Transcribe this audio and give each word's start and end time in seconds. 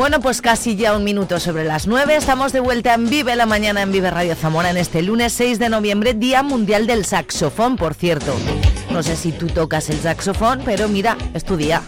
Bueno, 0.00 0.18
pues 0.20 0.40
casi 0.40 0.76
ya 0.76 0.96
un 0.96 1.04
minuto 1.04 1.38
sobre 1.38 1.62
las 1.62 1.86
nueve. 1.86 2.16
Estamos 2.16 2.54
de 2.54 2.60
vuelta 2.60 2.94
en 2.94 3.10
Vive 3.10 3.36
la 3.36 3.44
Mañana 3.44 3.82
en 3.82 3.92
Vive 3.92 4.10
Radio 4.10 4.34
Zamora 4.34 4.70
en 4.70 4.78
este 4.78 5.02
lunes 5.02 5.34
6 5.34 5.58
de 5.58 5.68
noviembre, 5.68 6.14
Día 6.14 6.42
Mundial 6.42 6.86
del 6.86 7.04
Saxofón, 7.04 7.76
por 7.76 7.92
cierto. 7.92 8.34
No 8.90 9.02
sé 9.02 9.14
si 9.14 9.30
tú 9.30 9.48
tocas 9.48 9.90
el 9.90 10.00
saxofón, 10.00 10.62
pero 10.64 10.88
mira, 10.88 11.18
es 11.34 11.44
tu 11.44 11.58
día. 11.58 11.82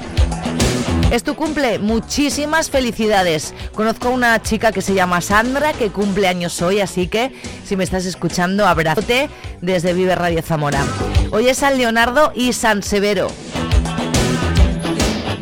Es 1.11 1.25
tu 1.25 1.35
cumple, 1.35 1.79
muchísimas 1.79 2.69
felicidades. 2.69 3.55
Conozco 3.75 4.09
a 4.09 4.11
una 4.11 4.43
chica 4.43 4.73
que 4.73 4.83
se 4.83 4.93
llama 4.93 5.23
Sandra 5.23 5.73
que 5.73 5.89
cumple 5.89 6.29
años 6.29 6.61
hoy, 6.61 6.81
así 6.81 7.07
que 7.07 7.33
si 7.65 7.77
me 7.77 7.85
estás 7.85 8.05
escuchando, 8.05 8.67
abrazote 8.67 9.31
desde 9.63 9.95
Vive 9.95 10.15
Radio 10.17 10.43
Zamora. 10.43 10.85
Hoy 11.31 11.49
es 11.49 11.57
San 11.57 11.79
Leonardo 11.79 12.31
y 12.35 12.53
San 12.53 12.83
Severo. 12.83 13.29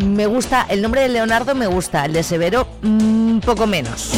Me 0.04 0.26
gusta, 0.26 0.66
el 0.68 0.82
nombre 0.82 1.02
de 1.02 1.08
Leonardo 1.08 1.54
me 1.54 1.66
gusta, 1.66 2.04
el 2.04 2.12
de 2.12 2.22
Severo 2.22 2.66
un 2.82 3.40
poco 3.44 3.66
menos. 3.66 4.12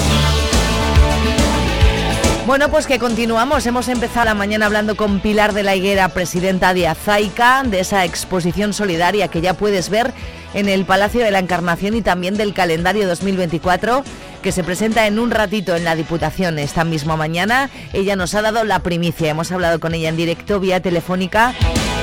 Bueno, 2.47 2.69
pues 2.71 2.87
que 2.87 2.99
continuamos. 2.99 3.67
Hemos 3.67 3.89
empezado 3.89 4.27
la 4.27 4.35
mañana 4.35 4.67
hablando 4.67 4.97
con 4.97 5.21
Pilar 5.21 5.53
de 5.53 5.63
la 5.63 5.77
Higuera, 5.77 6.09
presidenta 6.09 6.75
de 6.75 6.89
Azaica, 6.89 7.63
de 7.65 7.81
esa 7.81 8.05
exposición 8.05 8.73
solidaria 8.73 9.29
que 9.29 9.41
ya 9.41 9.55
puedes 9.55 9.91
ver 9.91 10.13
en 10.55 10.69
el 10.69 10.85
Palacio 10.85 11.25
de 11.25 11.31
la 11.31 11.39
Encarnación 11.39 11.95
y 11.95 12.03
también 12.03 12.37
del 12.37 12.53
calendario 12.53 13.07
2024 13.07 14.05
que 14.43 14.53
se 14.53 14.65
presenta 14.65 15.07
en 15.07 15.21
un 15.21 15.31
ratito 15.31 15.77
en 15.77 15.85
la 15.85 15.95
Diputación 15.95 16.59
esta 16.59 16.85
misma 16.85 17.17
mañana. 17.17 17.71
Ella 17.93 18.17
nos 18.17 18.35
ha 18.35 18.43
dado 18.43 18.65
la 18.65 18.81
primicia, 18.81 19.31
hemos 19.31 19.53
hablado 19.53 19.79
con 19.79 19.95
ella 19.95 20.09
en 20.09 20.17
directo 20.17 20.59
vía 20.59 20.81
telefónica 20.81 21.55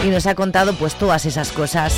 y 0.05 0.09
nos 0.09 0.25
ha 0.25 0.35
contado 0.35 0.73
pues 0.73 0.95
todas 0.95 1.25
esas 1.25 1.51
cosas. 1.51 1.93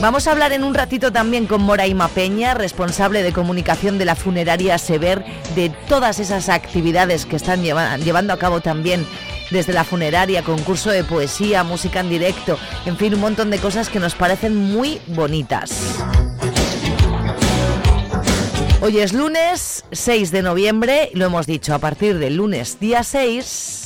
Vamos 0.00 0.26
a 0.26 0.32
hablar 0.32 0.52
en 0.52 0.62
un 0.62 0.74
ratito 0.74 1.10
también 1.10 1.46
con 1.46 1.62
Moraima 1.62 2.08
Peña, 2.08 2.52
responsable 2.52 3.22
de 3.22 3.32
comunicación 3.32 3.96
de 3.96 4.04
la 4.04 4.14
funeraria 4.14 4.76
Sever, 4.76 5.24
de 5.54 5.70
todas 5.88 6.18
esas 6.20 6.50
actividades 6.50 7.24
que 7.24 7.36
están 7.36 7.62
llevando 7.62 8.32
a 8.32 8.38
cabo 8.38 8.60
también 8.60 9.06
desde 9.50 9.72
la 9.72 9.84
funeraria, 9.84 10.42
concurso 10.42 10.90
de 10.90 11.02
poesía, 11.02 11.64
música 11.64 12.00
en 12.00 12.10
directo, 12.10 12.58
en 12.84 12.96
fin, 12.96 13.14
un 13.14 13.20
montón 13.20 13.50
de 13.50 13.58
cosas 13.58 13.88
que 13.88 13.98
nos 13.98 14.14
parecen 14.14 14.54
muy 14.54 15.00
bonitas. 15.06 15.96
Hoy 18.82 18.98
es 18.98 19.14
lunes 19.14 19.84
6 19.92 20.30
de 20.30 20.42
noviembre, 20.42 21.10
lo 21.14 21.24
hemos 21.24 21.46
dicho, 21.46 21.74
a 21.74 21.78
partir 21.78 22.18
del 22.18 22.36
lunes 22.36 22.78
día 22.78 23.02
6 23.02 23.85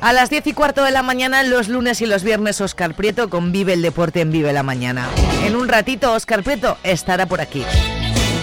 a 0.00 0.12
las 0.12 0.30
10 0.30 0.46
y 0.46 0.52
cuarto 0.52 0.84
de 0.84 0.90
la 0.90 1.02
mañana, 1.02 1.42
los 1.42 1.68
lunes 1.68 2.00
y 2.00 2.06
los 2.06 2.22
viernes, 2.22 2.60
Oscar 2.60 2.94
Prieto 2.94 3.28
con 3.28 3.52
Vive 3.52 3.72
el 3.72 3.82
Deporte 3.82 4.20
en 4.20 4.30
Vive 4.30 4.52
la 4.52 4.62
Mañana. 4.62 5.08
En 5.44 5.56
un 5.56 5.68
ratito, 5.68 6.12
Oscar 6.12 6.42
Prieto 6.42 6.78
estará 6.82 7.26
por 7.26 7.40
aquí. 7.40 7.64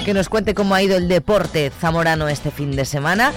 Que 0.04 0.14
nos 0.14 0.30
cuente 0.30 0.54
cómo 0.54 0.76
ha 0.76 0.84
ido 0.84 0.98
el 0.98 1.08
deporte 1.08 1.72
zamorano 1.72 2.28
este 2.28 2.52
fin 2.52 2.76
de 2.76 2.86
semana. 2.86 3.32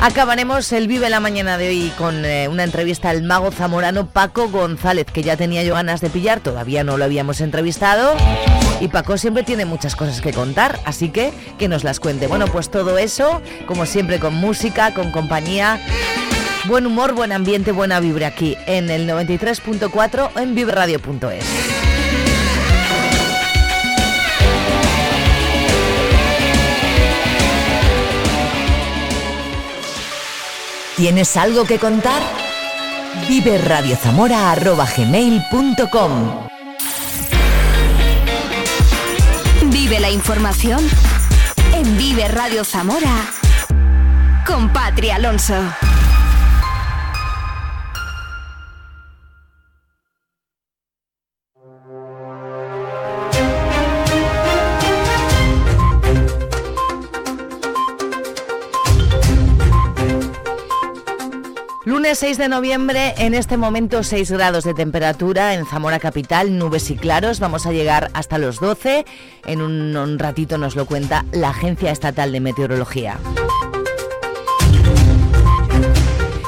Acabaremos 0.00 0.70
el 0.72 0.86
Vive 0.86 1.10
la 1.10 1.20
Mañana 1.20 1.58
de 1.58 1.68
hoy 1.68 1.92
con 1.96 2.24
eh, 2.24 2.48
una 2.48 2.64
entrevista 2.64 3.10
al 3.10 3.22
mago 3.22 3.50
zamorano 3.50 4.06
Paco 4.06 4.48
González, 4.48 5.06
que 5.06 5.22
ya 5.22 5.36
tenía 5.36 5.62
yo 5.64 5.74
ganas 5.74 6.00
de 6.00 6.10
pillar, 6.10 6.40
todavía 6.40 6.84
no 6.84 6.96
lo 6.98 7.04
habíamos 7.04 7.40
entrevistado. 7.40 8.14
Y 8.80 8.88
Paco 8.88 9.16
siempre 9.16 9.42
tiene 9.42 9.64
muchas 9.64 9.96
cosas 9.96 10.20
que 10.20 10.32
contar, 10.32 10.78
así 10.84 11.08
que 11.08 11.32
que 11.58 11.68
nos 11.68 11.84
las 11.84 12.00
cuente. 12.00 12.26
Bueno, 12.26 12.46
pues 12.46 12.70
todo 12.70 12.98
eso, 12.98 13.40
como 13.66 13.86
siempre, 13.86 14.20
con 14.20 14.34
música, 14.34 14.92
con 14.92 15.10
compañía 15.10 15.80
Buen 16.66 16.86
humor, 16.86 17.12
buen 17.12 17.30
ambiente, 17.30 17.72
buena 17.72 18.00
vibra 18.00 18.28
aquí 18.28 18.56
en 18.64 18.88
el 18.88 19.06
93.4 19.06 20.40
en 20.40 20.54
vibradio.es. 20.54 21.44
¿Tienes 30.96 31.36
algo 31.36 31.66
que 31.66 31.78
contar? 31.78 32.22
Vive 33.28 33.58
Vive 39.64 40.00
la 40.00 40.10
información 40.10 40.80
en 41.74 41.98
Vive 41.98 42.26
Radio 42.28 42.64
Zamora 42.64 43.26
con 44.46 44.72
Patria 44.72 45.16
Alonso. 45.16 45.54
Lunes 61.84 62.18
6 62.20 62.38
de 62.38 62.48
noviembre, 62.48 63.12
en 63.18 63.34
este 63.34 63.58
momento 63.58 64.02
6 64.02 64.30
grados 64.30 64.64
de 64.64 64.72
temperatura 64.72 65.52
en 65.52 65.66
Zamora 65.66 65.98
Capital, 65.98 66.56
nubes 66.56 66.90
y 66.90 66.96
claros, 66.96 67.40
vamos 67.40 67.66
a 67.66 67.72
llegar 67.72 68.10
hasta 68.14 68.38
los 68.38 68.58
12. 68.58 69.04
En 69.44 69.60
un, 69.60 69.94
un 69.94 70.18
ratito 70.18 70.56
nos 70.56 70.76
lo 70.76 70.86
cuenta 70.86 71.26
la 71.30 71.50
Agencia 71.50 71.90
Estatal 71.90 72.32
de 72.32 72.40
Meteorología. 72.40 73.18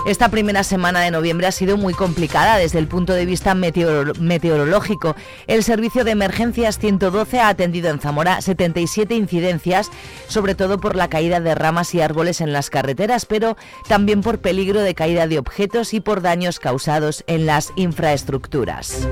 Esta 0.06 0.28
primera 0.28 0.62
semana 0.62 1.00
de 1.00 1.11
noviembre 1.11 1.49
ha 1.49 1.53
sido 1.53 1.77
muy 1.77 1.93
complicada 1.93 2.59
desde 2.59 2.78
el 2.78 2.87
punto 2.87 3.12
de 3.12 3.27
vista 3.27 3.56
meteorológico. 3.56 5.17
El 5.49 5.65
Servicio 5.65 6.05
de 6.05 6.12
Emergencias 6.12 6.78
112 6.78 7.41
ha 7.41 7.49
atendido 7.49 7.91
en 7.91 7.99
Zamora 7.99 8.41
77 8.41 9.16
incidencias, 9.16 9.91
sobre 10.28 10.55
todo 10.55 10.78
por 10.78 10.95
la 10.95 11.09
caída 11.09 11.41
de 11.41 11.56
ramas 11.56 11.93
y 11.93 12.03
árboles 12.03 12.41
en 12.41 12.53
las 12.53 12.71
carreteras, 12.71 13.27
pero 13.27 13.56
también 13.89 14.21
por 14.21 14.39
peligro 14.39 14.81
de 14.81 14.95
caída 14.95 15.27
de 15.27 15.41
objetos 15.41 15.93
y 15.93 15.99
por 15.99 16.22
daños 16.22 16.61
causados 16.61 17.25
en 17.27 17.45
las 17.45 17.72
infraestructuras. 17.75 19.09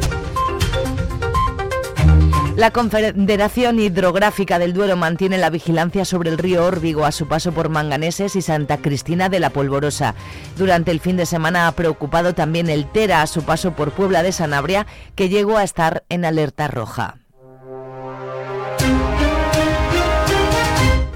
La 2.57 2.71
Confederación 2.71 3.81
Hidrográfica 3.81 4.61
del 4.61 4.75
Duero 4.75 4.97
mantiene 4.97 5.39
la 5.39 5.51
vigilancia 5.51 6.05
sobre 6.05 6.31
el 6.31 6.39
río 6.39 6.65
Órbigo 6.65 7.05
a 7.05 7.11
su 7.11 7.27
paso 7.27 7.51
por 7.51 7.69
Manganeses 7.69 8.37
y 8.37 8.43
Santa 8.43 8.79
Cristina 8.79 9.29
de 9.29 9.41
la 9.41 9.51
Polvorosa. 9.51 10.15
Durante 10.57 10.93
el 10.93 11.01
fin 11.01 11.17
de 11.17 11.27
semana 11.27 11.67
ha 11.67 11.73
preocupado 11.73 12.33
también 12.33 12.71
el 12.71 12.87
Tera 12.87 13.23
a 13.23 13.27
su 13.27 13.43
paso 13.43 13.73
por 13.73 13.91
Puebla 13.91 14.23
de 14.23 14.31
Sanabria, 14.31 14.87
que 15.17 15.29
llegó 15.29 15.59
a 15.59 15.65
estar 15.65 16.05
en 16.09 16.25
alerta 16.25 16.69
roja. 16.69 17.24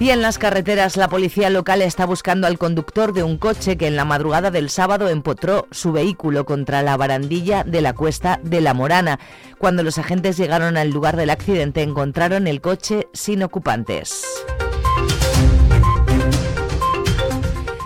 Y 0.08 0.10
en 0.10 0.22
las 0.22 0.38
carreteras 0.38 0.96
la 0.96 1.08
policía 1.08 1.50
local 1.50 1.82
está 1.82 2.06
buscando 2.06 2.46
al 2.46 2.56
conductor 2.56 3.12
de 3.12 3.22
un 3.22 3.36
coche 3.36 3.76
que 3.76 3.86
en 3.86 3.94
la 3.94 4.06
madrugada 4.06 4.50
del 4.50 4.70
sábado 4.70 5.10
empotró 5.10 5.68
su 5.70 5.92
vehículo 5.92 6.46
contra 6.46 6.82
la 6.82 6.96
barandilla 6.96 7.62
de 7.62 7.82
la 7.82 7.92
cuesta 7.92 8.40
de 8.42 8.62
La 8.62 8.72
Morana. 8.72 9.20
Cuando 9.58 9.82
los 9.82 9.98
agentes 9.98 10.38
llegaron 10.38 10.78
al 10.78 10.88
lugar 10.88 11.16
del 11.16 11.28
accidente 11.28 11.82
encontraron 11.82 12.46
el 12.46 12.62
coche 12.62 13.08
sin 13.12 13.42
ocupantes. 13.42 14.24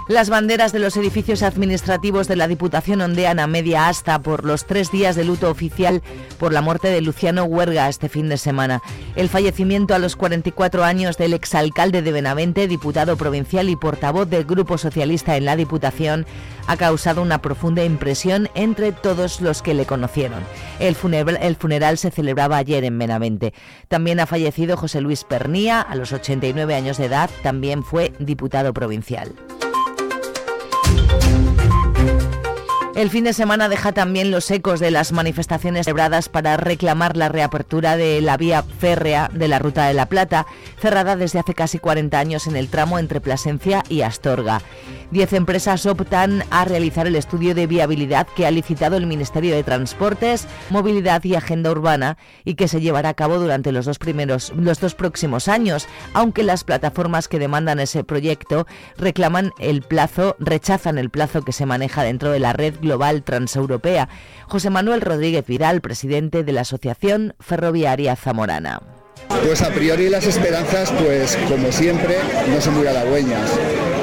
Las 0.09 0.31
banderas 0.31 0.73
de 0.73 0.81
los 0.81 0.97
edificios 0.97 1.45
administrativos 1.45 2.27
de 2.27 2.35
la 2.35 2.49
Diputación 2.49 3.01
ondean 3.01 3.39
a 3.39 3.47
media 3.47 3.89
asta 3.89 4.19
por 4.19 4.45
los 4.45 4.67
tres 4.67 4.91
días 4.91 5.15
de 5.15 5.25
luto 5.25 5.49
oficial 5.49 6.03
por 6.41 6.53
la 6.53 6.61
muerte 6.61 6.89
de 6.89 7.01
Luciano 7.01 7.45
Huerga 7.45 7.89
este 7.89 8.09
fin 8.09 8.29
de 8.29 8.37
semana. 8.37 8.83
El 9.15 9.29
fallecimiento 9.29 9.95
a 9.95 10.01
los 10.01 10.17
44 10.17 10.83
años 10.83 11.19
del 11.19 11.35
exalcalde 11.35 12.03
de 12.03 12.11
Benavente, 12.11 12.67
diputado 12.67 13.17
provincial 13.17 13.69
y 13.69 13.77
portavoz 13.77 14.29
del 14.29 14.45
Grupo 14.45 14.77
Socialista 14.77 15.37
en 15.37 15.45
la 15.45 15.55
Diputación, 15.55 16.27
ha 16.67 16.77
causado 16.77 17.23
una 17.23 17.41
profunda 17.41 17.85
impresión 17.85 18.51
entre 18.57 18.91
todos 18.91 19.41
los 19.41 19.63
que 19.63 19.73
le 19.73 19.87
conocieron. 19.87 20.43
El 20.81 20.97
funeral, 20.97 21.97
se 21.97 22.11
celebraba 22.11 22.57
ayer 22.57 22.83
en 22.83 22.99
Benavente. 22.99 23.55
También 23.87 24.19
ha 24.19 24.27
fallecido 24.27 24.77
José 24.77 25.01
Luis 25.01 25.23
Pernía, 25.23 25.81
a 25.81 25.95
los 25.95 26.13
89 26.13 26.75
años 26.75 26.99
de 26.99 27.05
edad, 27.05 27.31
también 27.45 27.85
fue 27.85 28.13
diputado 28.19 28.75
provincial. 28.75 29.33
El 32.95 33.09
fin 33.09 33.25
de 33.25 33.33
semana 33.33 33.71
deja 33.71 33.93
también 33.93 34.31
los 34.31 34.51
ecos 34.51 34.79
de 34.79 34.91
las 34.91 35.13
manifestaciones 35.13 35.87
celebradas 35.87 36.29
para 36.29 36.59
reclamar 36.59 37.17
la 37.17 37.31
reapertura 37.31 37.97
de 37.97 38.21
la 38.21 38.37
vía 38.37 38.63
férrea 38.63 39.31
de 39.33 39.49
la 39.49 39.59
Ruta 39.59 39.87
de 39.87 39.95
la 39.95 40.07
Plata, 40.07 40.47
cerrada 40.79 41.17
desde 41.17 41.39
hace 41.39 41.55
casi 41.55 41.79
40 41.79 42.19
años 42.19 42.47
en 42.47 42.55
el 42.55 42.69
tramo 42.69 42.99
entre 42.99 43.23
Plasencia 43.23 43.83
y 43.89 44.03
Astorga. 44.03 44.61
Diez 45.11 45.33
empresas 45.33 45.85
optan 45.87 46.45
a 46.51 46.65
realizar 46.65 47.07
el 47.07 47.17
estudio 47.17 47.55
de 47.55 47.67
viabilidad 47.67 48.27
que 48.35 48.47
ha 48.47 48.51
licitado 48.51 48.97
el 48.97 49.07
Ministerio 49.07 49.55
de 49.55 49.63
Transportes, 49.63 50.47
Movilidad 50.71 51.25
y 51.25 51.35
Agenda 51.35 51.71
Urbana 51.71 52.19
y 52.45 52.55
que 52.55 52.69
se 52.69 52.81
llevará 52.81 53.11
a 53.11 53.15
cabo 53.15 53.39
durante 53.39 53.73
los 53.73 53.87
dos, 53.87 53.99
primeros, 53.99 54.53
los 54.57 54.81
dos 54.81 54.95
próximos 54.95 55.49
años, 55.49 55.87
aunque 56.13 56.43
las 56.43 56.65
plataformas 56.65 57.29
que 57.29 57.39
demandan 57.39 57.81
ese 57.81 58.05
proyecto 58.05 58.67
reclaman 58.97 59.53
el 59.59 59.83
plazo, 59.83 60.37
rechazan 60.39 60.99
el 60.99 61.11
plazo 61.11 61.43
que 61.43 61.53
se 61.53 61.67
maneja 61.67 62.03
dentro 62.03 62.31
de 62.31 62.39
la 62.39 62.53
red 62.53 62.75
global 62.83 63.23
transeuropea. 63.23 64.11
José 64.47 64.69
Manuel 64.69 65.01
Rodríguez 65.01 65.47
Vidal, 65.47 65.81
presidente 65.81 66.45
de 66.45 66.53
la 66.53 66.61
Asociación 66.61 67.35
Ferroviaria 67.41 68.15
Zamorana. 68.17 68.83
Pues 69.47 69.63
a 69.63 69.71
priori 69.71 70.11
las 70.11 70.27
esperanzas, 70.27 70.93
pues 70.93 71.39
como 71.49 71.73
siempre, 71.73 72.17
no 72.49 72.61
son 72.61 72.77
muy 72.77 72.87
halagüeñas. 72.87 73.51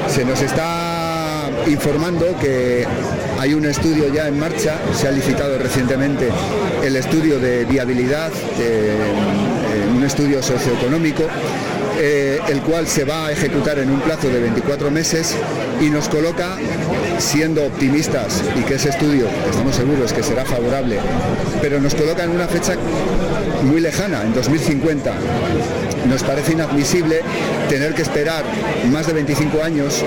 Se 0.08 0.24
nos 0.24 0.42
está 0.42 1.48
informando 1.68 2.26
que 2.40 2.86
hay 3.38 3.54
un 3.54 3.64
estudio 3.64 4.12
ya 4.12 4.28
en 4.28 4.38
marcha, 4.38 4.78
se 4.94 5.08
ha 5.08 5.12
licitado 5.12 5.58
recientemente 5.58 6.30
el 6.82 6.96
estudio 6.96 7.38
de 7.38 7.64
viabilidad, 7.64 8.32
eh, 8.58 8.96
un 9.94 10.02
estudio 10.02 10.42
socioeconómico, 10.42 11.24
eh, 12.02 12.40
el 12.48 12.62
cual 12.62 12.86
se 12.86 13.04
va 13.04 13.26
a 13.26 13.32
ejecutar 13.32 13.78
en 13.78 13.90
un 13.90 14.00
plazo 14.00 14.28
de 14.28 14.40
24 14.40 14.90
meses 14.90 15.36
y 15.82 15.90
nos 15.90 16.08
coloca, 16.08 16.56
siendo 17.18 17.64
optimistas 17.66 18.42
y 18.58 18.62
que 18.62 18.76
ese 18.76 18.88
estudio, 18.88 19.26
estamos 19.50 19.76
seguros 19.76 20.10
que 20.14 20.22
será 20.22 20.46
favorable, 20.46 20.98
pero 21.60 21.78
nos 21.78 21.94
coloca 21.94 22.24
en 22.24 22.30
una 22.30 22.48
fecha 22.48 22.74
muy 23.64 23.82
lejana, 23.82 24.22
en 24.22 24.32
2050. 24.32 25.12
Nos 26.08 26.22
parece 26.22 26.52
inadmisible 26.52 27.20
tener 27.68 27.94
que 27.94 28.00
esperar 28.00 28.44
más 28.90 29.06
de 29.06 29.12
25 29.12 29.62
años 29.62 30.02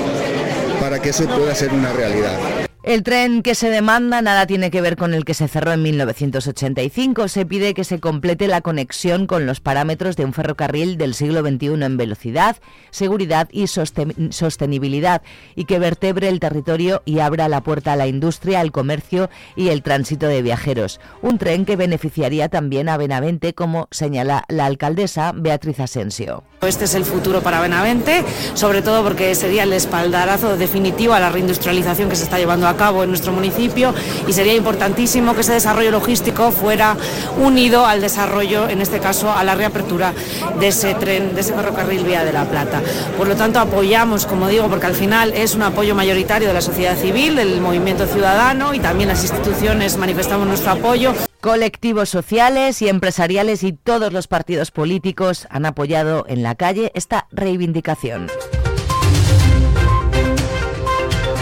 para 0.80 1.00
que 1.00 1.10
eso 1.10 1.25
pueda 1.25 1.54
ser 1.54 1.72
una 1.74 1.94
realidad. 1.94 2.73
El 2.83 3.01
tren 3.03 3.44
que 3.44 3.56
se 3.56 3.69
demanda 3.69 4.21
nada 4.21 4.45
tiene 4.45 4.69
que 4.69 4.81
ver 4.81 4.97
con 4.97 5.13
el 5.13 5.24
que 5.24 5.33
se 5.33 5.47
cerró 5.47 5.71
en 5.71 5.83
1985. 5.83 7.30
Se 7.30 7.45
pide 7.45 7.74
que 7.74 7.85
se 7.85 8.01
complete 8.01 8.50
la 8.50 8.59
conexión 8.59 9.25
con 9.25 9.45
los 9.45 9.62
parámetros 9.62 10.18
de 10.18 10.25
un 10.25 10.33
ferrocarril 10.33 10.97
del 10.97 11.13
siglo 11.13 11.39
XXI 11.39 11.81
en 11.81 11.95
velocidad, 11.95 12.57
seguridad 12.91 13.47
y 13.53 13.68
sostenibilidad 13.68 15.21
y 15.56 15.63
que 15.63 15.80
vertebre 15.80 16.27
el 16.27 16.41
territorio 16.41 17.01
y 17.06 17.19
abra 17.19 17.47
la 17.47 17.63
puerta 17.63 17.94
a 17.94 17.95
la 17.95 18.07
industria, 18.07 18.59
al 18.59 18.74
comercio 18.74 19.30
y 19.56 19.69
el 19.69 19.81
tránsito 19.81 20.27
de 20.27 20.41
viajeros. 20.41 21.00
Un 21.21 21.38
tren 21.38 21.63
que 21.63 21.77
beneficiaría 21.77 22.50
también 22.50 22.89
a 22.89 22.97
Benavente, 22.97 23.53
como 23.53 23.88
señala 23.91 24.44
la 24.50 24.65
alcaldesa 24.65 25.31
Beatriz 25.33 25.80
Asensio. 25.80 26.44
Este 26.62 26.83
es 26.83 26.95
el 26.95 27.06
futuro 27.06 27.41
para 27.41 27.62
Benavente, 27.62 28.25
sobre 28.56 28.81
todo 28.81 29.03
porque 29.03 29.35
sería 29.35 29.63
el 29.63 29.71
espaldarazo 29.71 30.57
definitivo 30.57 31.13
a 31.13 31.21
la 31.21 31.30
reindustrialización 31.30 32.09
que 32.09 32.18
se 32.18 32.25
está 32.25 32.38
llevando 32.38 32.73
cabo 32.75 33.04
en 33.04 33.10
nuestro 33.10 33.31
municipio 33.31 33.94
y 34.28 34.34
sería 34.34 34.54
importantísimo 34.54 35.34
que 35.36 35.42
ese 35.42 35.54
desarrollo 35.54 35.92
logístico 35.92 36.52
fuera 36.52 36.96
unido 37.38 37.86
al 37.86 38.02
desarrollo, 38.02 38.70
en 38.70 38.81
este 38.81 39.00
caso, 39.00 39.31
a 39.31 39.44
la 39.44 39.56
reapertura 39.56 40.14
de 40.60 40.68
ese 40.68 40.94
tren, 40.96 41.36
de 41.36 41.42
ese 41.42 41.54
ferrocarril 41.54 42.04
Vía 42.04 42.24
de 42.24 42.34
la 42.34 42.46
Plata. 42.46 42.81
Por 43.18 43.28
lo 43.28 43.36
tanto, 43.36 43.60
apoyamos, 43.60 44.25
como 44.25 44.48
digo, 44.48 44.68
porque 44.70 44.86
al 44.86 44.96
final 44.96 45.34
es 45.34 45.56
un 45.56 45.64
apoyo 45.64 45.96
mayoritario 45.96 46.48
de 46.48 46.54
la 46.54 46.62
sociedad 46.62 46.98
civil, 46.98 47.36
del 47.36 47.62
movimiento 47.62 48.06
ciudadano 48.08 48.74
y 48.74 48.80
también 48.80 49.10
las 49.10 49.22
instituciones 49.22 49.98
manifestamos 49.98 50.48
nuestro 50.48 50.72
apoyo. 50.72 51.14
Colectivos 51.42 52.10
sociales 52.10 52.81
y 52.81 52.88
empresariales 52.88 53.64
y 53.64 53.74
todos 53.74 54.14
los 54.14 54.28
partidos 54.28 54.72
políticos 54.72 55.48
han 55.50 55.66
apoyado 55.66 56.26
en 56.28 56.42
la 56.42 56.56
calle 56.56 56.92
esta 56.96 57.28
reivindicación. 57.31 58.28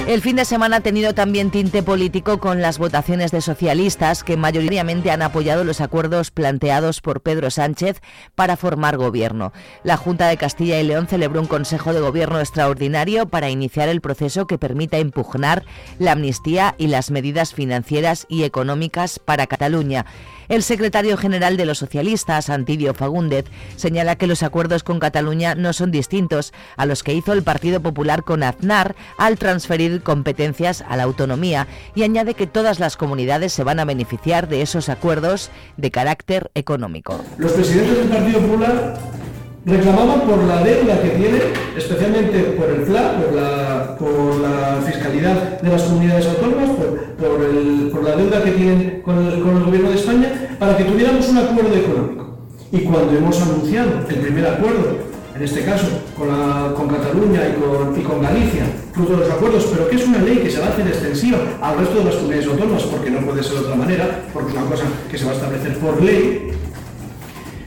El 0.08 0.22
fin 0.22 0.36
de 0.36 0.46
semana 0.46 0.78
ha 0.78 0.82
tenido 0.82 1.14
también 1.14 1.52
tinte 1.52 1.84
político 1.84 2.40
con 2.40 2.62
las 2.62 2.80
votaciones 2.80 3.32
de 3.32 3.40
socialistas 3.40 4.24
que 4.24 4.36
mayoritariamente 4.36 5.12
han 5.12 5.22
apoyado 5.22 5.64
los 5.64 5.80
acuerdos 5.80 6.32
planteados 6.32 7.02
por 7.02 7.22
Pedro 7.22 7.50
Sánchez 7.52 8.02
para 8.36 8.58
formar 8.58 8.98
gobierno. 8.98 9.54
La 9.84 9.98
Junta 9.98 10.28
de 10.28 10.38
Castilla 10.38 10.80
y 10.80 10.84
León 10.84 11.08
celebró 11.08 11.40
un 11.40 11.48
Consejo 11.48 11.94
de 11.94 12.02
Gobierno 12.02 12.40
extraordinario 12.40 13.28
para 13.28 13.52
iniciar 13.52 13.90
el 13.90 14.02
proceso 14.02 14.48
que 14.48 14.58
permita 14.58 15.00
impugnar 15.00 15.64
la 15.98 16.14
amnistía 16.14 16.76
y 16.78 16.88
las 16.88 17.12
medidas 17.12 17.54
financieras 17.54 18.26
y 18.28 18.44
económicas 18.44 19.20
para 19.20 19.48
Cataluña. 19.48 20.08
El 20.52 20.64
secretario 20.64 21.16
general 21.16 21.56
de 21.56 21.66
los 21.66 21.78
socialistas, 21.78 22.50
Antidio 22.50 22.94
Fagúndez, 22.94 23.46
señala 23.78 24.18
que 24.18 24.28
los 24.28 24.44
acuerdos 24.44 24.84
con 24.84 25.00
Cataluña 25.00 25.56
no 25.56 25.72
son 25.72 25.92
distintos 25.92 26.52
a 26.76 26.86
los 26.86 27.04
que 27.04 27.14
hizo 27.14 27.32
el 27.32 27.42
Partido 27.42 27.80
Popular 27.80 28.24
con 28.24 28.44
Aznar 28.44 28.94
al 29.18 29.38
transferir 29.38 30.04
competencias 30.04 30.84
a 30.90 30.98
la 30.98 31.04
autonomía 31.04 31.70
y 31.96 32.04
añade 32.04 32.34
que 32.34 32.48
todas 32.48 32.82
las 32.82 32.98
comunidades 32.98 33.54
se 33.54 33.64
van 33.64 33.80
a 33.80 33.86
beneficiar 33.86 34.50
de 34.50 34.62
esos 34.62 34.90
acuerdos 34.90 35.52
de 35.78 35.90
carácter 35.90 36.52
económico. 36.54 37.24
Los 37.38 37.54
presidentes 37.54 38.00
del 38.00 38.10
Partido 38.10 38.42
Popular 38.42 39.21
reclamaban 39.66 40.22
por 40.22 40.44
la 40.44 40.64
deuda 40.64 41.02
que 41.02 41.10
tiene, 41.10 41.40
especialmente 41.78 42.40
por 42.58 42.70
el 42.70 42.86
FLA, 42.86 43.96
por 43.98 44.40
la, 44.42 44.82
fiscalidad 44.86 45.62
de 45.62 45.70
las 45.70 45.84
comunidades 45.84 46.28
autónomas, 46.28 46.70
por, 46.72 48.04
la 48.04 48.16
deuda 48.16 48.44
que 48.44 48.52
tienen 48.52 49.02
con 49.04 49.18
el, 49.26 49.44
gobierno 49.44 49.90
de 49.90 49.96
España, 49.96 50.56
para 50.58 50.76
que 50.76 50.86
tuviéramos 50.86 51.30
un 51.30 51.38
acuerdo 51.38 51.76
económico. 51.76 52.38
Y 52.72 52.80
cuando 52.80 53.16
hemos 53.16 53.40
anunciado 53.42 53.92
el 54.10 54.16
primer 54.16 54.48
acuerdo, 54.48 55.12
en 55.36 55.44
este 55.44 55.64
caso 55.64 55.88
con 56.16 56.88
Cataluña 56.88 57.42
y 57.50 57.62
con, 57.62 58.00
y 58.00 58.04
con 58.04 58.22
Galicia, 58.22 58.64
fruto 58.94 59.14
de 59.14 59.20
los 59.20 59.32
acuerdos, 59.32 59.68
pero 59.72 59.88
que 59.90 59.96
es 59.96 60.08
una 60.08 60.20
ley 60.20 60.38
que 60.38 60.50
se 60.50 60.60
va 60.60 60.68
a 60.68 60.70
hacer 60.70 60.88
extensiva 60.88 61.38
al 61.62 61.78
resto 61.78 62.00
de 62.00 62.06
las 62.06 62.16
comunidades 62.16 62.48
autónomas, 62.48 62.84
porque 62.84 63.12
no 63.12 63.20
puede 63.20 63.44
ser 63.44 63.54
de 63.54 63.60
otra 63.60 63.76
manera, 63.76 64.24
porque 64.34 64.52
es 64.52 64.58
una 64.58 64.70
cosa 64.70 64.84
que 65.10 65.18
se 65.18 65.26
va 65.26 65.32
a 65.32 65.36
establecer 65.36 65.78
por 65.78 66.02
ley, 66.02 66.52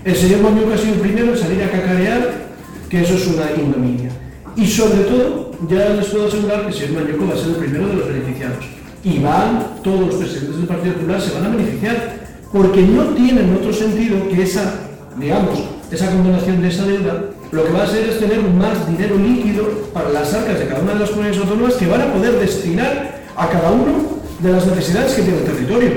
el 0.04 0.14
señor 0.14 0.42
Mañuca 0.42 0.74
ha 0.74 0.78
sido 0.78 0.94
el 0.94 1.00
primero 1.00 1.32
en 1.32 1.38
salir 1.38 1.62
a 1.62 1.70
cacarear 1.70 2.44
que 2.90 3.02
eso 3.02 3.14
es 3.14 3.26
una 3.26 3.50
ignominia. 3.56 4.10
Y 4.56 4.66
sobre 4.66 5.04
todo, 5.04 5.52
ya 5.68 5.88
les 5.90 6.06
puedo 6.06 6.28
asegurar 6.28 6.62
que 6.62 6.68
el 6.68 6.74
señor 6.74 7.02
Mañuco 7.02 7.26
va 7.26 7.34
a 7.34 7.38
ser 7.38 7.48
el 7.48 7.56
primero 7.56 7.88
de 7.88 7.94
los 7.94 8.08
beneficiados. 8.08 8.64
Y 9.02 9.18
van, 9.18 9.82
todos 9.82 10.00
los 10.00 10.14
presidentes 10.16 10.56
del 10.56 10.66
Partido 10.66 10.94
Popular 10.94 11.20
se 11.20 11.34
van 11.34 11.46
a 11.46 11.56
beneficiar, 11.56 12.24
porque 12.52 12.82
no 12.82 13.02
tienen 13.14 13.54
otro 13.54 13.72
sentido 13.72 14.28
que 14.28 14.42
esa, 14.42 14.74
digamos, 15.18 15.58
esa 15.90 16.10
condonación 16.10 16.60
de 16.60 16.68
esa 16.68 16.84
deuda, 16.84 17.24
lo 17.50 17.64
que 17.64 17.72
va 17.72 17.80
a 17.80 17.84
hacer 17.84 18.08
es 18.08 18.18
tener 18.18 18.40
más 18.42 18.86
dinero 18.88 19.16
líquido 19.16 19.64
para 19.92 20.10
las 20.10 20.32
arcas 20.34 20.58
de 20.58 20.66
cada 20.66 20.82
una 20.82 20.94
de 20.94 21.00
las 21.00 21.10
comunidades 21.10 21.40
autónomas 21.40 21.74
que 21.74 21.86
van 21.86 22.02
a 22.02 22.12
poder 22.12 22.38
destinar 22.38 23.22
a 23.36 23.48
cada 23.48 23.70
uno 23.70 24.20
de 24.40 24.52
las 24.52 24.66
necesidades 24.66 25.14
que 25.14 25.22
tiene 25.22 25.38
el 25.38 25.44
territorio. 25.44 25.90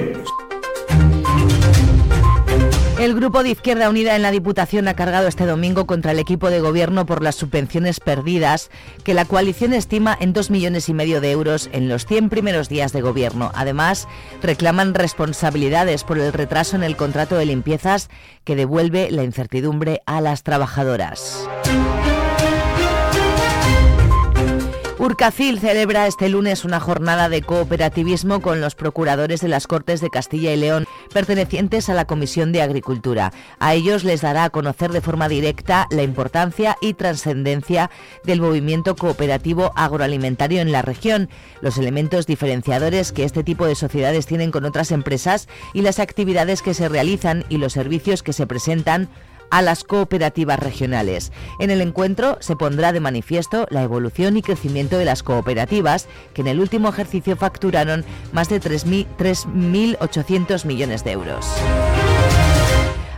El 3.08 3.16
grupo 3.16 3.42
de 3.42 3.52
Izquierda 3.52 3.90
Unida 3.90 4.18
en 4.18 4.22
la 4.22 4.32
Diputación 4.32 4.90
ha 4.90 4.94
cargado 4.94 5.30
este 5.30 5.46
domingo 5.46 5.88
contra 5.88 6.12
el 6.12 6.20
equipo 6.20 6.50
de 6.50 6.60
gobierno 6.60 7.06
por 7.06 7.24
las 7.24 7.36
subvenciones 7.36 8.02
perdidas 8.02 8.70
que 9.06 9.14
la 9.14 9.24
coalición 9.24 9.72
estima 9.72 10.18
en 10.20 10.34
dos 10.34 10.52
millones 10.52 10.90
y 10.90 10.94
medio 10.94 11.22
de 11.22 11.32
euros 11.32 11.70
en 11.72 11.88
los 11.88 12.06
100 12.06 12.28
primeros 12.28 12.68
días 12.68 12.92
de 12.92 13.00
gobierno. 13.00 13.50
Además, 13.56 14.10
reclaman 14.42 14.94
responsabilidades 14.94 16.04
por 16.04 16.18
el 16.18 16.34
retraso 16.34 16.76
en 16.76 16.84
el 16.84 16.98
contrato 16.98 17.38
de 17.38 17.46
limpiezas 17.46 18.10
que 18.44 18.58
devuelve 18.58 19.10
la 19.10 19.24
incertidumbre 19.24 20.02
a 20.06 20.20
las 20.20 20.44
trabajadoras. 20.44 21.48
Urcacil 25.08 25.62
celebra 25.62 26.06
este 26.06 26.28
lunes 26.28 26.66
una 26.66 26.82
jornada 26.82 27.30
de 27.30 27.42
cooperativismo 27.42 28.42
con 28.42 28.60
los 28.60 28.76
procuradores 28.76 29.40
de 29.40 29.48
las 29.48 29.66
Cortes 29.66 30.02
de 30.02 30.10
Castilla 30.10 30.52
y 30.52 30.58
León, 30.58 30.86
pertenecientes 31.14 31.88
a 31.88 31.94
la 31.94 32.04
Comisión 32.04 32.52
de 32.52 32.62
Agricultura. 32.62 33.32
A 33.58 33.74
ellos 33.74 34.04
les 34.04 34.20
dará 34.20 34.44
a 34.44 34.50
conocer 34.50 34.92
de 34.92 35.00
forma 35.00 35.30
directa 35.30 35.88
la 35.92 36.04
importancia 36.04 36.76
y 36.82 36.94
trascendencia 36.94 37.90
del 38.26 38.42
movimiento 38.42 38.98
cooperativo 38.98 39.72
agroalimentario 39.78 40.60
en 40.60 40.74
la 40.74 40.82
región, 40.82 41.30
los 41.62 41.78
elementos 41.78 42.28
diferenciadores 42.28 43.14
que 43.14 43.24
este 43.24 43.46
tipo 43.46 43.66
de 43.66 43.76
sociedades 43.76 44.26
tienen 44.26 44.52
con 44.52 44.66
otras 44.66 44.92
empresas 44.92 45.48
y 45.74 45.84
las 45.84 46.00
actividades 46.00 46.62
que 46.62 46.74
se 46.74 46.90
realizan 46.90 47.46
y 47.48 47.60
los 47.60 47.72
servicios 47.72 48.24
que 48.24 48.34
se 48.34 48.46
presentan 48.46 49.08
a 49.50 49.62
las 49.62 49.84
cooperativas 49.84 50.60
regionales. 50.60 51.32
En 51.60 51.72
el 51.72 51.82
encuentro 51.82 52.38
se 52.39 52.56
pondrá 52.56 52.92
de 52.92 53.00
manifiesto 53.00 53.68
la 53.70 53.84
evolución 53.84 54.38
y 54.38 54.42
crecimiento 54.42 54.98
de 54.98 55.06
las 55.06 55.24
cooperativas, 55.24 56.08
que 56.34 56.42
en 56.42 56.48
el 56.48 56.60
último 56.60 56.89
ejercicio 56.89 57.36
facturaron 57.36 58.06
más 58.32 58.50
de 58.50 58.62
3.800 58.62 60.66
millones 60.66 61.04
de 61.04 61.12
euros. 61.12 61.46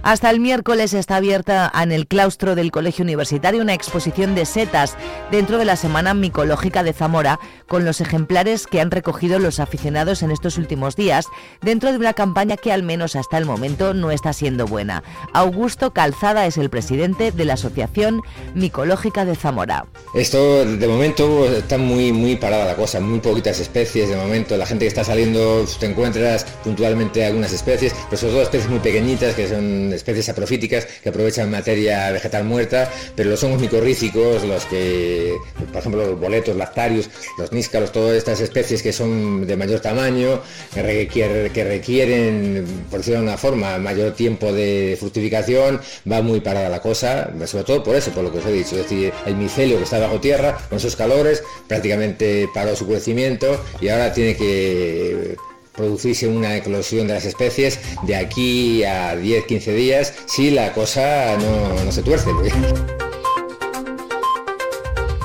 Hasta 0.01 0.29
el 0.29 0.39
miércoles 0.39 0.93
está 0.93 1.17
abierta 1.17 1.71
en 1.81 1.91
el 1.91 2.07
claustro 2.07 2.55
del 2.55 2.71
Colegio 2.71 3.03
Universitario 3.03 3.61
una 3.61 3.73
exposición 3.73 4.33
de 4.33 4.45
setas 4.45 4.95
dentro 5.29 5.57
de 5.57 5.65
la 5.65 5.75
Semana 5.75 6.13
Micológica 6.13 6.83
de 6.83 6.93
Zamora 6.93 7.39
con 7.67 7.83
los 7.83 7.99
ejemplares 7.99 8.65
que 8.65 8.79
han 8.79 8.91
recogido 8.91 9.39
los 9.39 9.59
aficionados 9.59 10.23
en 10.23 10.31
estos 10.31 10.57
últimos 10.57 10.95
días 10.95 11.25
dentro 11.61 11.91
de 11.91 11.97
una 11.97 12.13
campaña 12.13 12.55
que 12.55 12.71
al 12.71 12.83
menos 12.83 13.15
hasta 13.15 13.37
el 13.37 13.45
momento 13.45 13.93
no 13.93 14.11
está 14.11 14.31
siendo 14.31 14.65
buena. 14.65 15.03
Augusto 15.33 15.91
Calzada 15.91 16.45
es 16.45 16.57
el 16.57 16.69
presidente 16.69 17.31
de 17.31 17.45
la 17.45 17.53
Asociación 17.53 18.21
Micológica 18.55 19.25
de 19.25 19.35
Zamora. 19.35 19.85
Esto 20.13 20.65
de 20.65 20.87
momento 20.87 21.45
está 21.45 21.77
muy 21.77 22.13
muy 22.13 22.37
parada 22.37 22.65
la 22.65 22.75
cosa, 22.75 22.99
muy 22.99 23.19
poquitas 23.19 23.59
especies 23.59 24.09
de 24.09 24.15
momento. 24.15 24.55
La 24.55 24.65
gente 24.65 24.85
que 24.85 24.89
está 24.89 25.03
saliendo 25.03 25.65
te 25.79 25.87
encuentras 25.87 26.45
puntualmente 26.63 27.25
algunas 27.25 27.51
especies, 27.51 27.93
pero 28.09 28.17
sobre 28.17 28.33
todo 28.33 28.43
especies 28.43 28.69
muy 28.69 28.79
pequeñitas 28.79 29.35
que 29.35 29.47
son 29.47 29.88
especies 29.93 30.29
aprofíticas 30.29 30.85
que 30.85 31.09
aprovechan 31.09 31.49
materia 31.49 32.11
vegetal 32.11 32.43
muerta, 32.43 32.91
pero 33.15 33.29
los 33.29 33.43
hongos 33.43 33.61
micorrícicos, 33.61 34.43
los 34.43 34.65
que, 34.65 35.35
por 35.71 35.77
ejemplo, 35.77 36.05
los 36.05 36.19
boletos, 36.19 36.55
lactarios, 36.55 37.09
los 37.37 37.51
níscalos, 37.51 37.91
todas 37.91 38.15
estas 38.15 38.41
especies 38.41 38.81
que 38.81 38.93
son 38.93 39.45
de 39.45 39.55
mayor 39.55 39.79
tamaño, 39.79 40.41
que, 40.73 40.81
requieren, 40.81 41.51
que 41.53 41.63
requieren, 41.63 42.65
por 42.89 42.99
decirlo 42.99 43.19
de 43.19 43.27
una 43.27 43.37
forma, 43.37 43.77
mayor 43.77 44.13
tiempo 44.13 44.51
de 44.51 44.97
fructificación, 44.99 45.79
va 46.09 46.21
muy 46.21 46.41
parada 46.41 46.69
la 46.69 46.81
cosa, 46.81 47.31
sobre 47.45 47.63
todo 47.63 47.83
por 47.83 47.95
eso, 47.95 48.11
por 48.11 48.23
lo 48.23 48.31
que 48.31 48.39
os 48.39 48.45
he 48.45 48.51
dicho, 48.51 48.75
es 48.75 48.83
decir, 48.83 49.13
el 49.25 49.35
micelio 49.35 49.77
que 49.77 49.83
está 49.83 49.99
bajo 49.99 50.19
tierra, 50.19 50.57
con 50.69 50.77
esos 50.77 50.95
calores, 50.95 51.43
prácticamente 51.67 52.49
paró 52.53 52.75
su 52.75 52.87
crecimiento 52.87 53.63
y 53.81 53.89
ahora 53.89 54.13
tiene 54.13 54.35
que 54.35 55.35
producirse 55.79 56.27
una 56.27 56.57
eclosión 56.57 57.07
de 57.07 57.13
las 57.13 57.25
especies 57.25 57.79
de 58.03 58.17
aquí 58.17 58.83
a 58.83 59.15
10-15 59.15 59.73
días 59.75 60.13
si 60.25 60.51
la 60.51 60.73
cosa 60.73 61.37
no, 61.37 61.91
se 61.91 62.03
tuerce. 62.03 62.29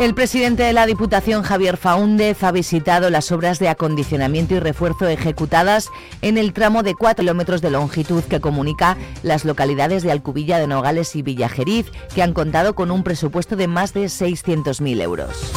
El 0.00 0.14
presidente 0.14 0.62
de 0.62 0.72
la 0.72 0.86
Diputación, 0.86 1.42
Javier 1.42 1.76
Faúndez, 1.76 2.42
ha 2.42 2.52
visitado 2.52 3.10
las 3.10 3.32
obras 3.32 3.58
de 3.58 3.68
acondicionamiento 3.68 4.54
y 4.54 4.60
refuerzo 4.60 5.08
ejecutadas 5.08 5.88
en 6.22 6.38
el 6.38 6.52
tramo 6.52 6.82
de 6.82 6.94
4 6.94 7.22
kilómetros 7.22 7.60
de 7.60 7.70
longitud 7.70 8.22
que 8.22 8.40
comunica 8.40 8.96
las 9.22 9.44
localidades 9.44 10.02
de 10.02 10.12
Alcubilla 10.12 10.58
de 10.58 10.66
Nogales 10.66 11.16
y 11.16 11.22
Villajeriz, 11.22 11.86
que 12.14 12.22
han 12.22 12.32
contado 12.32 12.74
con 12.74 12.90
un 12.90 13.02
presupuesto 13.02 13.56
de 13.56 13.66
más 13.66 13.92
de 13.92 14.04
600.000 14.04 15.00
euros. 15.00 15.52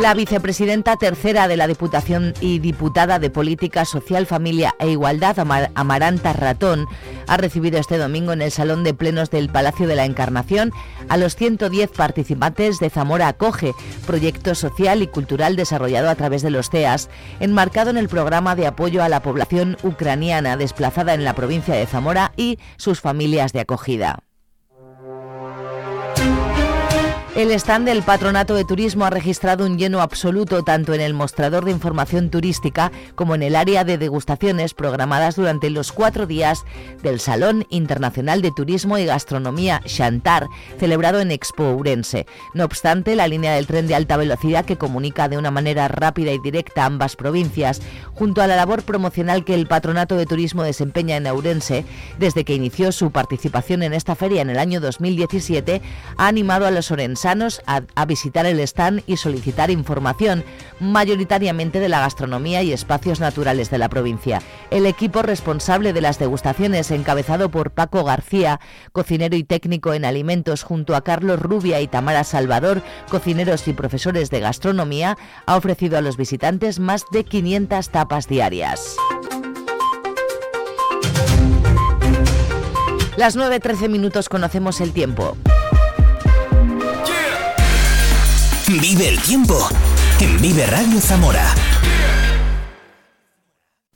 La 0.00 0.14
vicepresidenta 0.14 0.96
tercera 0.96 1.48
de 1.48 1.58
la 1.58 1.66
Diputación 1.66 2.32
y 2.40 2.60
diputada 2.60 3.18
de 3.18 3.28
Política 3.28 3.84
Social, 3.84 4.24
Familia 4.24 4.74
e 4.78 4.88
Igualdad, 4.88 5.38
Amaranta 5.38 6.32
Ratón, 6.32 6.86
ha 7.26 7.36
recibido 7.36 7.78
este 7.78 7.98
domingo 7.98 8.32
en 8.32 8.40
el 8.40 8.50
Salón 8.50 8.84
de 8.84 8.94
Plenos 8.94 9.30
del 9.30 9.50
Palacio 9.50 9.86
de 9.86 9.94
la 9.94 10.06
Encarnación 10.06 10.72
a 11.10 11.18
los 11.18 11.36
110 11.36 11.90
participantes 11.90 12.78
de 12.78 12.88
Zamora 12.88 13.28
Acoge, 13.28 13.74
proyecto 14.06 14.54
social 14.54 15.02
y 15.02 15.08
cultural 15.08 15.56
desarrollado 15.56 16.08
a 16.08 16.14
través 16.14 16.40
de 16.40 16.50
los 16.50 16.70
CEAS, 16.70 17.10
enmarcado 17.38 17.90
en 17.90 17.98
el 17.98 18.08
programa 18.08 18.56
de 18.56 18.66
apoyo 18.66 19.02
a 19.02 19.10
la 19.10 19.20
población 19.20 19.76
ucraniana 19.82 20.56
desplazada 20.56 21.12
en 21.12 21.24
la 21.24 21.34
provincia 21.34 21.74
de 21.74 21.86
Zamora 21.86 22.32
y 22.34 22.58
sus 22.78 23.02
familias 23.02 23.52
de 23.52 23.60
acogida. 23.60 24.20
El 27.34 27.50
stand 27.52 27.86
del 27.86 28.02
Patronato 28.02 28.54
de 28.54 28.66
Turismo 28.66 29.06
ha 29.06 29.10
registrado 29.10 29.64
un 29.64 29.78
lleno 29.78 30.02
absoluto 30.02 30.62
tanto 30.62 30.92
en 30.92 31.00
el 31.00 31.14
mostrador 31.14 31.64
de 31.64 31.70
información 31.70 32.28
turística 32.28 32.92
como 33.14 33.34
en 33.34 33.42
el 33.42 33.56
área 33.56 33.84
de 33.84 33.96
degustaciones 33.96 34.74
programadas 34.74 35.36
durante 35.36 35.70
los 35.70 35.92
cuatro 35.92 36.26
días 36.26 36.66
del 37.02 37.20
Salón 37.20 37.64
Internacional 37.70 38.42
de 38.42 38.50
Turismo 38.50 38.98
y 38.98 39.06
Gastronomía 39.06 39.80
Chantar, 39.86 40.46
celebrado 40.78 41.20
en 41.20 41.30
Expo 41.30 41.64
Ourense. 41.64 42.26
No 42.52 42.66
obstante, 42.66 43.16
la 43.16 43.28
línea 43.28 43.54
del 43.54 43.66
tren 43.66 43.86
de 43.86 43.94
alta 43.94 44.18
velocidad 44.18 44.66
que 44.66 44.76
comunica 44.76 45.30
de 45.30 45.38
una 45.38 45.50
manera 45.50 45.88
rápida 45.88 46.32
y 46.32 46.38
directa 46.38 46.84
ambas 46.84 47.16
provincias, 47.16 47.80
junto 48.12 48.42
a 48.42 48.46
la 48.46 48.56
labor 48.56 48.82
promocional 48.82 49.46
que 49.46 49.54
el 49.54 49.66
Patronato 49.66 50.16
de 50.16 50.26
Turismo 50.26 50.64
desempeña 50.64 51.16
en 51.16 51.26
Ourense, 51.28 51.86
desde 52.18 52.44
que 52.44 52.54
inició 52.54 52.92
su 52.92 53.10
participación 53.10 53.82
en 53.82 53.94
esta 53.94 54.16
feria 54.16 54.42
en 54.42 54.50
el 54.50 54.58
año 54.58 54.82
2017, 54.82 55.80
ha 56.18 56.26
animado 56.26 56.66
a 56.66 56.70
los 56.70 56.90
orenses 56.90 57.21
a, 57.24 58.04
visitar 58.06 58.46
el 58.46 58.60
stand 58.60 59.02
y 59.06 59.16
solicitar 59.16 59.70
información, 59.70 60.44
mayoritariamente 60.80 61.80
de 61.80 61.88
la 61.88 62.00
gastronomía 62.00 62.62
y 62.62 62.72
espacios 62.72 63.20
naturales 63.20 63.70
de 63.70 63.78
la 63.78 63.88
provincia. 63.88 64.42
El 64.70 64.86
equipo 64.86 65.22
responsable 65.22 65.92
de 65.92 66.00
las 66.00 66.18
degustaciones, 66.18 66.90
encabezado 66.90 67.50
por 67.50 67.70
Paco 67.70 68.04
García, 68.04 68.60
cocinero 68.92 69.36
y 69.36 69.44
técnico 69.44 69.94
en 69.94 70.04
alimentos, 70.04 70.62
junto 70.62 70.96
a 70.96 71.02
Carlos 71.02 71.40
Rubia 71.40 71.80
y 71.80 71.86
Tamara 71.86 72.24
Salvador, 72.24 72.82
cocineros 73.08 73.68
y 73.68 73.72
profesores 73.72 74.30
de 74.30 74.40
gastronomía, 74.40 75.16
ha 75.46 75.56
ofrecido 75.56 75.98
a 75.98 76.02
los 76.02 76.16
visitantes 76.16 76.80
más 76.80 77.04
de 77.12 77.24
500 77.24 77.88
tapas 77.90 78.26
diarias. 78.28 78.96
Las 83.16 83.36
9.13 83.36 83.88
minutos 83.88 84.28
conocemos 84.28 84.80
el 84.80 84.92
tiempo. 84.92 85.36
El 89.02 89.20
tiempo 89.20 89.68
en 90.20 90.40
Vive 90.40 90.64
Radio 90.64 91.00
Zamora. 91.00 91.52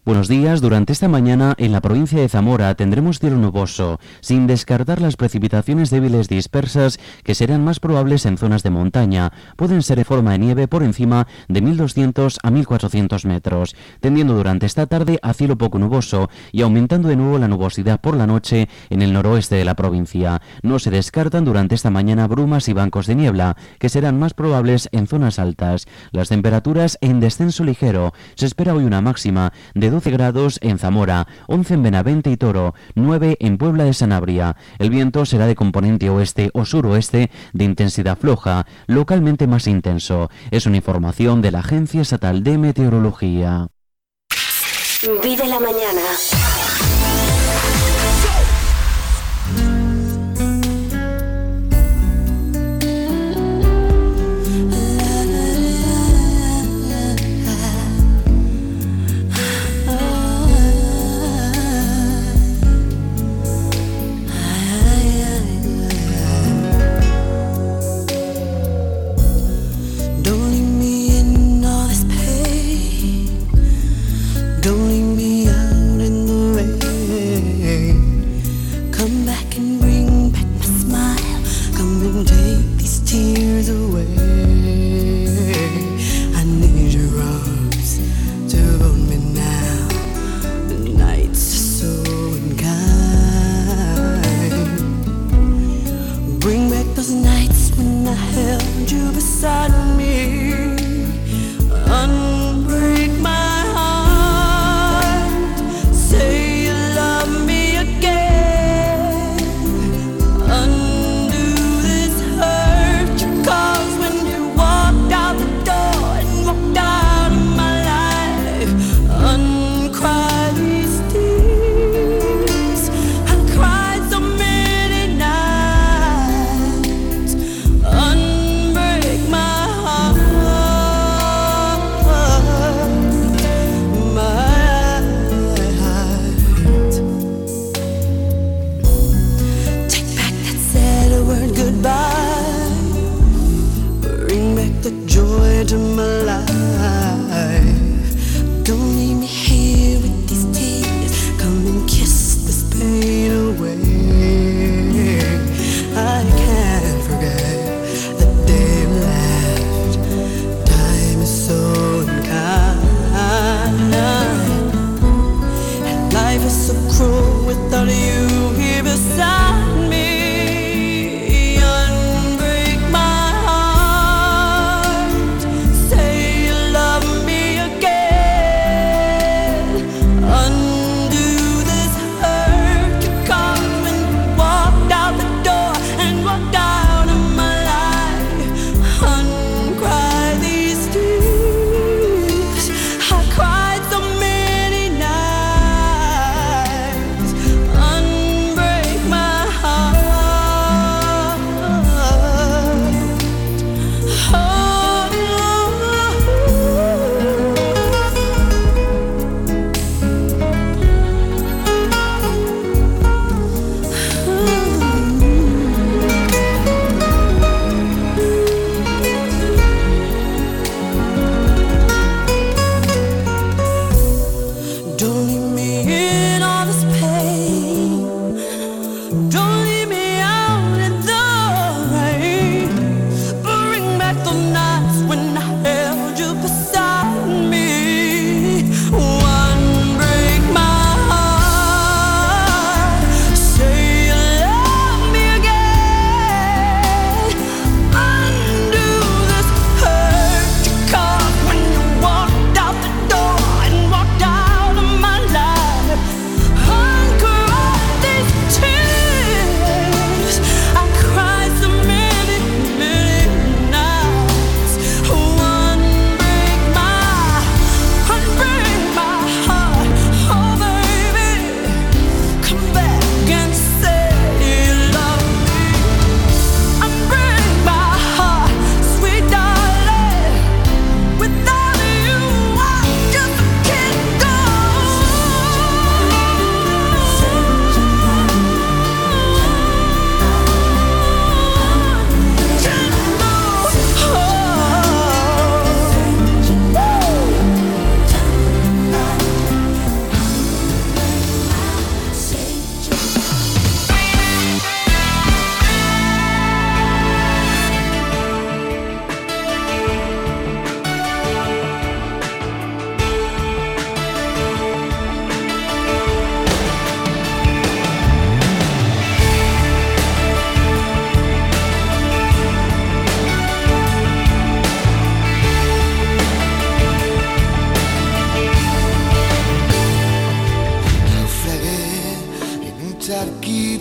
Buenos 0.07 0.29
días. 0.29 0.61
Durante 0.61 0.93
esta 0.93 1.09
mañana 1.09 1.57
en 1.59 1.73
la 1.73 1.81
provincia 1.81 2.21
de 2.21 2.29
Zamora 2.29 2.73
tendremos 2.77 3.19
cielo 3.19 3.39
nuboso, 3.39 3.99
sin 4.21 4.47
descartar 4.47 5.01
las 5.01 5.17
precipitaciones 5.17 5.91
débiles 5.91 6.29
dispersas 6.29 7.01
que 7.25 7.35
serán 7.35 7.65
más 7.65 7.81
probables 7.81 8.25
en 8.25 8.39
zonas 8.39 8.63
de 8.63 8.71
montaña. 8.71 9.33
Pueden 9.57 9.83
ser 9.83 9.99
en 9.99 10.05
forma 10.05 10.31
de 10.31 10.39
nieve 10.39 10.69
por 10.69 10.85
encima 10.85 11.27
de 11.49 11.61
1200 11.61 12.39
a 12.41 12.51
1400 12.53 13.25
metros, 13.25 13.75
tendiendo 13.99 14.35
durante 14.35 14.67
esta 14.67 14.87
tarde 14.87 15.19
a 15.23 15.33
cielo 15.33 15.59
poco 15.59 15.81
nuboso 15.81 16.31
y 16.53 16.63
aumentando 16.63 17.09
de 17.09 17.17
nuevo 17.17 17.41
la 17.41 17.49
nubosidad 17.49 18.01
por 18.01 18.17
la 18.17 18.29
noche 18.29 18.69
en 18.91 19.03
el 19.03 19.13
noroeste 19.13 19.57
de 19.57 19.65
la 19.65 19.75
provincia. 19.75 20.41
No 20.63 20.79
se 20.79 20.93
descartan 20.93 21.45
durante 21.45 21.75
esta 21.75 21.91
mañana 21.91 22.29
brumas 22.29 22.69
y 22.69 22.75
bancos 22.75 23.09
de 23.09 23.17
niebla, 23.17 23.57
que 23.81 23.89
serán 23.89 24.21
más 24.21 24.35
probables 24.35 24.89
en 24.93 25.09
zonas 25.09 25.41
altas. 25.41 25.89
Las 26.13 26.29
temperaturas 26.29 26.97
en 27.01 27.19
descenso 27.19 27.65
ligero. 27.65 28.15
Se 28.37 28.47
espera 28.47 28.73
hoy 28.73 28.85
una 28.85 29.01
máxima 29.01 29.53
de 29.75 29.96
12 29.97 30.11
grados 30.11 30.59
en 30.61 30.79
Zamora, 30.79 31.27
11 31.47 31.73
en 31.73 31.83
Benavente 31.83 32.31
y 32.31 32.37
Toro, 32.37 32.75
9 32.97 33.39
en 33.41 33.57
Puebla 33.57 33.85
de 33.85 33.95
Sanabria. 33.95 34.55
El 34.79 34.91
viento 34.91 35.25
será 35.25 35.47
de 35.47 35.55
componente 35.55 36.11
oeste 36.11 36.51
o 36.53 36.67
suroeste 36.67 37.31
de 37.55 37.65
intensidad 37.65 38.19
floja, 38.19 38.67
localmente 38.87 39.47
más 39.47 39.67
intenso. 39.67 40.29
Es 40.51 40.67
una 40.67 40.77
información 40.77 41.41
de 41.41 41.51
la 41.51 41.61
Agencia 41.61 42.03
Estatal 42.03 42.43
de 42.43 42.59
Meteorología. 42.59 43.69
Vive 45.23 45.49
la 45.49 45.61
mañana. 45.61 45.86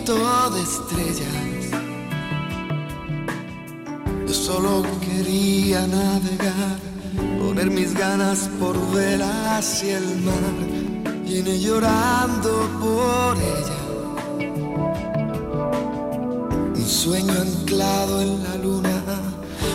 ciento 0.05 0.49
de 0.51 0.61
estrellas. 0.61 1.81
Yo 4.27 4.33
solo 4.33 4.83
quería 5.01 5.87
navegar, 5.87 6.77
poner 7.39 7.71
mis 7.71 7.93
ganas 7.93 8.49
por 8.59 8.75
ver 8.91 9.21
hacia 9.23 9.97
el 9.97 10.21
mar. 10.21 11.13
Viene 11.23 11.59
llorando 11.59 12.51
por 12.79 13.37
ella. 13.37 13.81
Un 16.75 16.85
sueño 16.85 17.33
anclado 17.33 18.21
en 18.21 18.43
la 18.43 18.55
luna. 18.57 19.01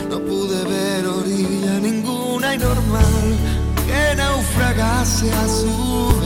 No 0.08 0.18
pude 0.20 0.62
ver 0.64 1.06
orilla 1.06 1.80
ninguna 1.80 2.54
y 2.54 2.58
normal 2.58 3.38
que 3.86 4.16
naufragase 4.16 5.32
azul 5.32 6.19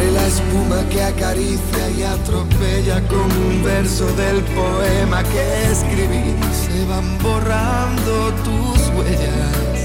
de 0.00 0.10
la 0.12 0.26
espuma 0.26 0.82
que 0.90 1.02
acaricia 1.02 1.90
y 1.96 2.02
atropella 2.02 3.00
con 3.08 3.28
un 3.46 3.62
verso 3.62 4.06
del 4.22 4.42
poema 4.58 5.22
que 5.24 5.42
escribí. 5.70 6.34
Se 6.62 6.84
van 6.86 7.18
borrando 7.22 8.32
tus 8.46 8.78
huellas. 8.96 9.78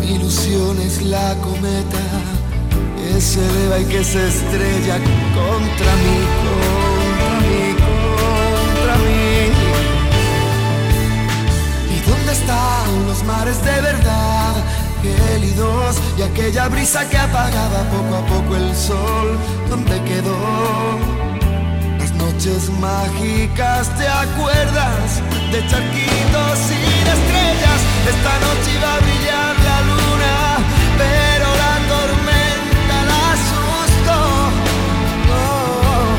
Mi 0.00 0.14
ilusión 0.16 0.80
es 0.80 1.02
la 1.02 1.34
cometa 1.36 2.04
que 2.96 3.20
se 3.20 3.40
eleva 3.48 3.78
y 3.80 3.84
que 3.84 4.02
se 4.04 4.28
estrella 4.28 4.96
contra 5.38 5.92
mí, 6.02 6.18
contra 6.44 7.32
mí, 7.46 7.62
contra 8.22 8.94
mí. 9.04 9.30
¿Y 11.94 12.10
dónde 12.10 12.32
están 12.32 13.06
los 13.06 13.24
mares 13.24 13.58
de 13.64 13.80
verdad? 13.80 14.54
gélidos 15.02 15.96
y 16.18 16.22
aquella 16.22 16.68
brisa 16.68 17.08
que 17.08 17.16
apagaba 17.18 17.82
poco 17.90 18.14
a 18.16 18.26
poco 18.26 18.56
el 18.56 18.74
sol, 18.74 19.38
¿dónde 19.68 20.02
quedó? 20.04 20.36
Las 21.98 22.12
noches 22.14 22.70
mágicas, 22.80 23.88
¿te 23.96 24.06
acuerdas? 24.08 25.22
De 25.52 25.60
charquitos 25.68 26.58
y 26.70 27.04
de 27.04 27.12
estrellas, 27.18 27.80
esta 28.08 28.38
noche 28.46 28.68
iba 28.78 28.94
a 28.94 29.00
brillar 29.00 29.54
la 29.68 29.80
luna, 29.90 30.34
pero 31.02 31.46
la 31.62 31.74
tormenta 31.92 32.96
la 33.10 33.18
asustó. 33.34 34.20
Oh, 35.30 35.32
oh, 35.32 35.92
oh. 35.92 36.10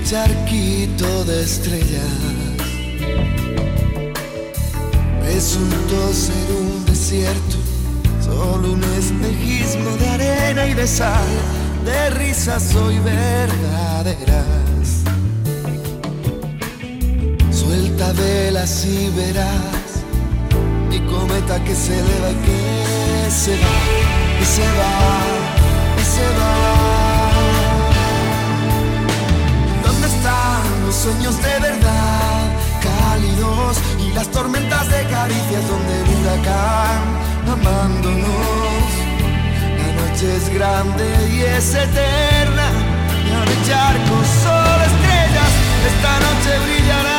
charquito 0.05 1.25
de 1.25 1.41
estrellas. 1.41 2.03
Resultó 5.23 6.13
ser 6.13 6.47
un 6.59 6.85
desierto, 6.85 7.57
solo 8.23 8.73
un 8.73 8.83
espejismo 8.83 9.97
de 9.97 10.07
arena 10.07 10.67
y 10.67 10.73
de 10.75 10.87
sal, 10.87 11.27
de 11.83 12.09
risas 12.11 12.75
hoy 12.75 12.99
verdaderas. 12.99 14.45
Suelta 17.51 18.13
velas 18.13 18.85
y 18.85 19.09
verás 19.09 20.03
mi 20.89 20.99
cometa 20.99 21.63
que 21.63 21.75
se 21.75 21.99
eleva 21.99 22.29
y 22.31 22.35
que 22.45 23.31
se 23.31 23.51
va, 23.53 24.41
y 24.41 24.45
se 24.45 24.61
va, 24.61 25.21
y 25.99 26.05
se 26.05 26.23
va. 26.39 26.94
Sueños 30.95 31.35
de 31.41 31.59
verdad? 31.59 32.43
Cálidos 32.81 33.77
y 33.99 34.13
las 34.13 34.27
tormentas 34.29 34.89
de 34.89 35.03
caricias 35.07 35.67
donde 35.67 36.01
el 36.01 36.09
huracán 36.17 37.01
amándonos. 37.51 38.87
La 39.79 39.89
noche 40.01 40.35
es 40.37 40.49
grande 40.53 41.05
y 41.33 41.41
es 41.41 41.73
eterna. 41.73 42.67
Y 43.27 43.31
a 43.31 43.41
mi 43.49 43.67
charco 43.67 44.15
solo 44.43 44.83
estrellas. 44.91 45.51
Esta 45.89 46.13
noche 46.25 46.51
brillará. 46.65 47.14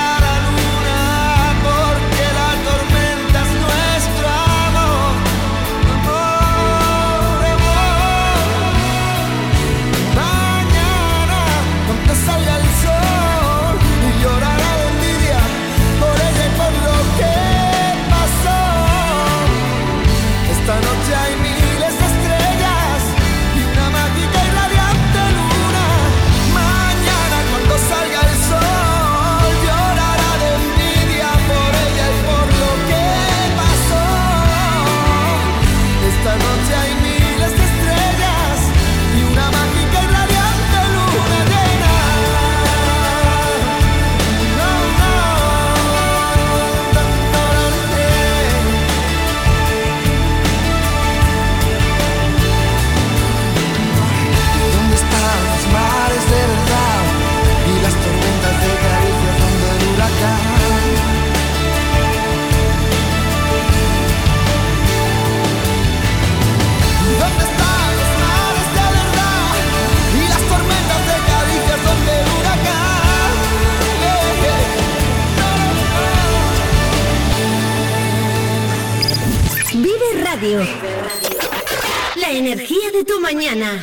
Mañana. 83.27 83.83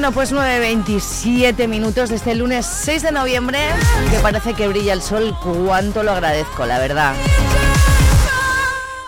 Bueno, 0.00 0.14
pues 0.14 0.32
9.27 0.32 1.68
minutos 1.68 2.08
de 2.08 2.16
este 2.16 2.34
lunes 2.34 2.64
6 2.64 3.02
de 3.02 3.12
noviembre, 3.12 3.58
que 4.10 4.18
parece 4.20 4.54
que 4.54 4.66
brilla 4.66 4.94
el 4.94 5.02
sol, 5.02 5.36
cuánto 5.42 6.02
lo 6.02 6.12
agradezco, 6.12 6.64
la 6.64 6.78
verdad. 6.78 7.14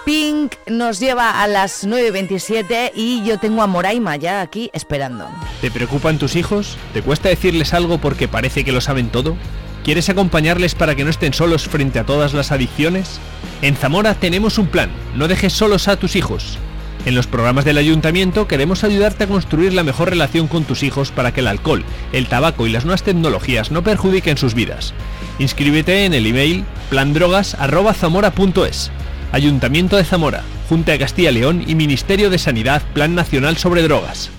Pink 0.05 0.53
nos 0.67 1.01
lleva 1.01 1.43
a 1.43 1.49
las 1.49 1.89
9.27 1.89 2.93
y 2.95 3.25
yo 3.25 3.39
tengo 3.39 3.63
a 3.63 3.67
Moraima 3.67 4.17
ya 4.17 4.43
aquí 4.43 4.69
esperando. 4.75 5.31
¿Te 5.63 5.71
preocupan 5.71 6.19
tus 6.19 6.37
hijos? 6.37 6.77
¿Te 6.93 7.01
cuesta 7.01 7.31
decirles 7.31 7.73
algo 7.73 7.97
porque 7.97 8.29
parece 8.29 8.63
que 8.63 8.73
lo 8.73 8.83
saben 8.83 9.09
todo? 9.09 9.39
¿Quieres 9.85 10.11
acompañarles 10.11 10.75
para 10.75 10.95
que 10.95 11.05
no 11.05 11.11
estén 11.11 11.33
solos 11.33 11.69
frente 11.69 12.01
a 12.01 12.05
todas 12.05 12.35
las 12.35 12.53
adicciones? 12.53 13.19
En 13.63 13.77
Zamora 13.77 14.13
tenemos 14.13 14.59
un 14.59 14.67
plan, 14.67 14.91
no 15.15 15.27
dejes 15.27 15.55
solos 15.55 15.89
a 15.89 15.97
tus 15.97 16.17
hijos. 16.17 16.59
En 17.05 17.17
los 17.17 17.27
programas 17.27 17.65
del 17.65 17.79
ayuntamiento 17.79 18.47
queremos 18.47 18.85
ayudarte 18.85 19.25
a 19.25 19.27
construir 19.27 19.73
la 19.73 19.83
mejor 19.83 20.11
relación 20.11 20.47
con 20.47 20.65
tus 20.65 20.85
hijos 20.85 21.11
para 21.11 21.33
que 21.33 21.41
el 21.41 21.49
alcohol, 21.49 21.85
el 22.13 22.29
tabaco 22.29 22.67
y 22.67 22.71
las 22.71 22.85
nuevas 22.85 23.03
tecnologías 23.03 23.73
no 23.73 23.83
perjudiquen 23.83 24.37
sus 24.37 24.55
vidas. 24.55 24.95
Inscríbete 25.39 26.05
en 26.05 26.15
el 26.15 26.27
email 26.27 26.65
plandrogas@zamora.es. 26.91 28.91
Ayuntamiento 29.33 29.97
de 29.97 30.05
Zamora, 30.05 30.43
Junta 30.69 30.93
de 30.93 30.99
Castilla 30.99 31.31
y 31.31 31.35
León 31.35 31.65
y 31.67 31.75
Ministerio 31.75 32.31
de 32.31 32.39
Sanidad 32.39 32.83
Plan 32.95 33.15
Nacional 33.15 33.57
sobre 33.57 33.83
Drogas. 33.83 34.31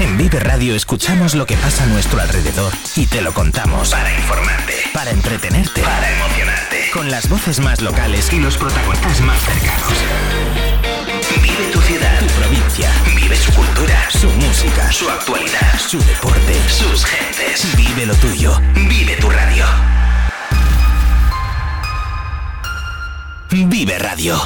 En 0.00 0.16
Vive 0.16 0.40
Radio 0.40 0.74
escuchamos 0.74 1.34
lo 1.34 1.46
que 1.46 1.56
pasa 1.56 1.84
a 1.84 1.86
nuestro 1.86 2.20
alrededor 2.20 2.72
y 2.96 3.06
te 3.06 3.20
lo 3.20 3.32
contamos. 3.32 3.90
Para 3.90 4.12
informarte, 4.14 4.74
para 4.92 5.10
entretenerte, 5.10 5.82
para 5.82 6.10
emocionarte. 6.10 6.43
Con 6.94 7.10
las 7.10 7.28
voces 7.28 7.58
más 7.58 7.82
locales 7.82 8.32
y 8.32 8.38
los 8.38 8.56
protagonistas 8.56 9.20
más 9.22 9.42
cercanos. 9.42 9.92
Vive 11.42 11.72
tu 11.72 11.80
ciudad, 11.80 12.20
tu 12.20 12.26
provincia. 12.26 12.88
Vive 13.16 13.34
su 13.34 13.52
cultura, 13.52 14.08
su 14.10 14.30
música, 14.30 14.92
su 14.92 15.10
actualidad, 15.10 15.76
su 15.76 15.98
deporte, 15.98 16.54
sus 16.68 17.04
gentes. 17.04 17.76
Vive 17.76 18.06
lo 18.06 18.14
tuyo. 18.14 18.60
Vive 18.88 19.16
tu 19.16 19.28
radio. 19.28 19.66
Vive 23.50 23.98
Radio. 23.98 24.36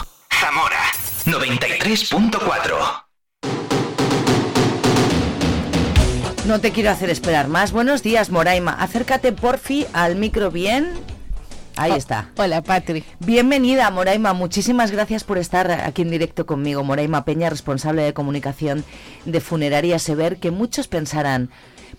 Zamora 0.41 0.81
93.4. 1.27 3.05
No 6.47 6.61
te 6.63 6.73
quiero 6.73 6.91
hacer 6.91 7.11
esperar 7.11 7.49
más. 7.49 7.73
Buenos 7.73 8.03
días, 8.03 8.31
Moraima. 8.31 8.73
Acércate, 8.73 9.33
porfi, 9.33 9.87
al 9.93 10.17
micro 10.17 10.51
bien. 10.51 11.18
Ahí 11.79 11.93
Oh, 11.93 11.97
está. 11.97 12.31
Hola, 12.37 12.61
Patri. 12.63 13.05
Bienvenida, 13.21 13.89
Moraima. 13.91 14.33
Muchísimas 14.33 14.91
gracias 14.91 15.23
por 15.23 15.39
estar 15.39 15.71
aquí 15.71 16.03
en 16.03 16.11
directo 16.11 16.45
conmigo. 16.45 16.83
Moraima 16.83 17.25
Peña, 17.25 17.51
responsable 17.51 18.03
de 18.03 18.13
comunicación 18.13 18.85
de 19.25 19.41
Funeraria 19.41 20.01
Sever, 20.01 20.39
que 20.39 20.51
muchos 20.51 20.89
pensarán, 20.89 21.51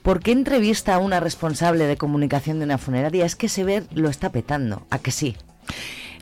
¿por 0.01 0.19
qué 0.19 0.33
entrevista 0.33 0.95
a 0.95 0.99
una 0.99 1.21
responsable 1.21 1.85
de 1.85 1.95
comunicación 1.95 2.59
de 2.59 2.65
una 2.65 2.77
funeraria? 2.77 3.25
Es 3.25 3.37
que 3.37 3.47
Sever 3.47 3.85
lo 3.93 4.09
está 4.09 4.31
petando. 4.31 4.85
¿A 4.89 4.99
que 4.99 5.11
sí? 5.11 5.37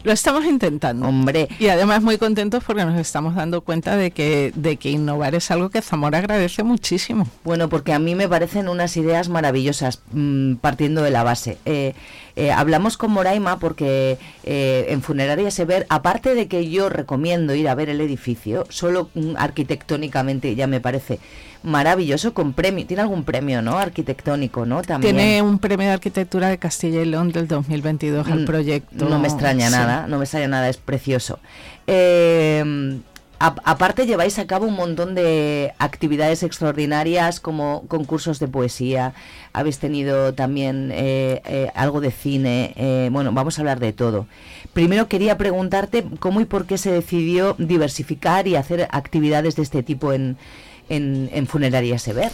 Lo 0.07 0.13
estamos 0.13 0.45
intentando. 0.45 1.05
Hombre. 1.05 1.49
Y 1.59 1.67
además 1.67 2.01
muy 2.01 2.17
contentos 2.17 2.63
porque 2.63 2.85
nos 2.85 2.97
estamos 2.97 3.35
dando 3.35 3.59
cuenta 3.59 3.97
de 3.97 4.11
que, 4.11 4.53
de 4.55 4.77
que 4.77 4.89
innovar 4.89 5.35
es 5.35 5.51
algo 5.51 5.69
que 5.69 5.81
Zamora 5.81 6.19
agradece 6.19 6.63
muchísimo. 6.63 7.27
Bueno, 7.43 7.67
porque 7.67 7.91
a 7.91 7.99
mí 7.99 8.15
me 8.15 8.29
parecen 8.29 8.69
unas 8.69 8.95
ideas 8.95 9.27
maravillosas, 9.27 9.99
mm, 10.13 10.53
partiendo 10.61 11.01
de 11.01 11.11
la 11.11 11.23
base. 11.23 11.57
Eh, 11.65 11.93
eh, 12.37 12.53
hablamos 12.53 12.95
con 12.95 13.11
Moraima 13.11 13.59
porque 13.59 14.17
eh, 14.45 14.85
en 14.87 15.01
Funeraria 15.01 15.51
Sever, 15.51 15.85
aparte 15.89 16.35
de 16.35 16.47
que 16.47 16.69
yo 16.69 16.87
recomiendo 16.87 17.53
ir 17.53 17.67
a 17.67 17.75
ver 17.75 17.89
el 17.89 17.99
edificio, 17.99 18.65
solo 18.69 19.09
mm, 19.13 19.33
arquitectónicamente 19.35 20.55
ya 20.55 20.67
me 20.67 20.79
parece 20.79 21.19
maravilloso, 21.63 22.33
con 22.33 22.53
premio, 22.53 22.85
tiene 22.85 23.01
algún 23.01 23.23
premio, 23.23 23.61
¿no? 23.61 23.77
Arquitectónico, 23.77 24.65
¿no? 24.65 24.81
También. 24.81 25.15
Tiene 25.15 25.41
un 25.41 25.59
premio 25.59 25.87
de 25.87 25.93
arquitectura 25.93 26.49
de 26.49 26.57
Castilla 26.57 27.01
y 27.01 27.05
León 27.05 27.31
del 27.31 27.47
2022 27.47 28.27
al 28.27 28.41
Mm, 28.41 28.45
proyecto. 28.45 29.05
No 29.09 29.19
me 29.19 29.27
extraña 29.27 29.67
Sí. 29.67 29.73
nada, 29.73 30.07
no 30.07 30.17
me 30.17 30.23
extraña 30.25 30.47
nada, 30.47 30.69
es 30.69 30.77
precioso. 30.77 31.39
Eh, 31.87 32.99
a- 33.39 33.55
aparte 33.65 34.07
lleváis 34.07 34.39
a 34.39 34.47
cabo 34.47 34.65
un 34.65 34.73
montón 34.73 35.13
de 35.13 35.71
actividades 35.77 36.41
extraordinarias 36.41 37.39
como 37.39 37.83
concursos 37.87 38.39
de 38.39 38.47
poesía, 38.47 39.13
habéis 39.53 39.77
tenido 39.77 40.33
también 40.33 40.89
eh, 40.91 41.41
eh, 41.45 41.71
algo 41.75 42.01
de 42.01 42.09
cine, 42.11 42.73
eh, 42.77 43.09
bueno, 43.11 43.31
vamos 43.33 43.57
a 43.57 43.61
hablar 43.61 43.79
de 43.79 43.93
todo. 43.93 44.25
Primero 44.73 45.07
quería 45.07 45.37
preguntarte 45.37 46.03
cómo 46.19 46.41
y 46.41 46.45
por 46.45 46.65
qué 46.65 46.77
se 46.79 46.91
decidió 46.91 47.55
diversificar 47.59 48.47
y 48.47 48.55
hacer 48.55 48.87
actividades 48.91 49.55
de 49.55 49.61
este 49.63 49.83
tipo 49.83 50.13
en, 50.13 50.35
en, 50.89 51.29
en 51.33 51.47
Funeraria 51.47 51.99
Sever. 51.99 52.31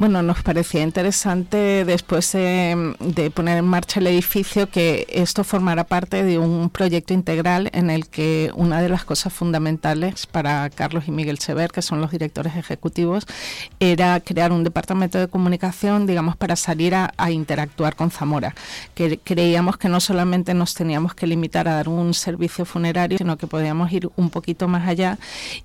Bueno, 0.00 0.22
nos 0.22 0.42
parecía 0.42 0.80
interesante 0.80 1.84
después 1.84 2.34
eh, 2.34 2.74
de 3.00 3.30
poner 3.30 3.58
en 3.58 3.66
marcha 3.66 4.00
el 4.00 4.06
edificio 4.06 4.66
que 4.66 5.06
esto 5.10 5.44
formara 5.44 5.84
parte 5.84 6.22
de 6.22 6.38
un 6.38 6.70
proyecto 6.70 7.12
integral 7.12 7.68
en 7.74 7.90
el 7.90 8.08
que 8.08 8.50
una 8.54 8.80
de 8.80 8.88
las 8.88 9.04
cosas 9.04 9.30
fundamentales 9.30 10.26
para 10.26 10.70
Carlos 10.70 11.04
y 11.06 11.10
Miguel 11.10 11.38
Sever, 11.38 11.70
que 11.70 11.82
son 11.82 12.00
los 12.00 12.12
directores 12.12 12.56
ejecutivos, 12.56 13.26
era 13.78 14.18
crear 14.20 14.52
un 14.52 14.64
departamento 14.64 15.18
de 15.18 15.28
comunicación, 15.28 16.06
digamos, 16.06 16.34
para 16.34 16.56
salir 16.56 16.94
a, 16.94 17.12
a 17.18 17.30
interactuar 17.30 17.94
con 17.94 18.10
Zamora. 18.10 18.54
Que 18.94 19.18
creíamos 19.18 19.76
que 19.76 19.90
no 19.90 20.00
solamente 20.00 20.54
nos 20.54 20.72
teníamos 20.72 21.12
que 21.12 21.26
limitar 21.26 21.68
a 21.68 21.74
dar 21.74 21.90
un 21.90 22.14
servicio 22.14 22.64
funerario, 22.64 23.18
sino 23.18 23.36
que 23.36 23.46
podíamos 23.46 23.92
ir 23.92 24.08
un 24.16 24.30
poquito 24.30 24.66
más 24.66 24.88
allá 24.88 25.18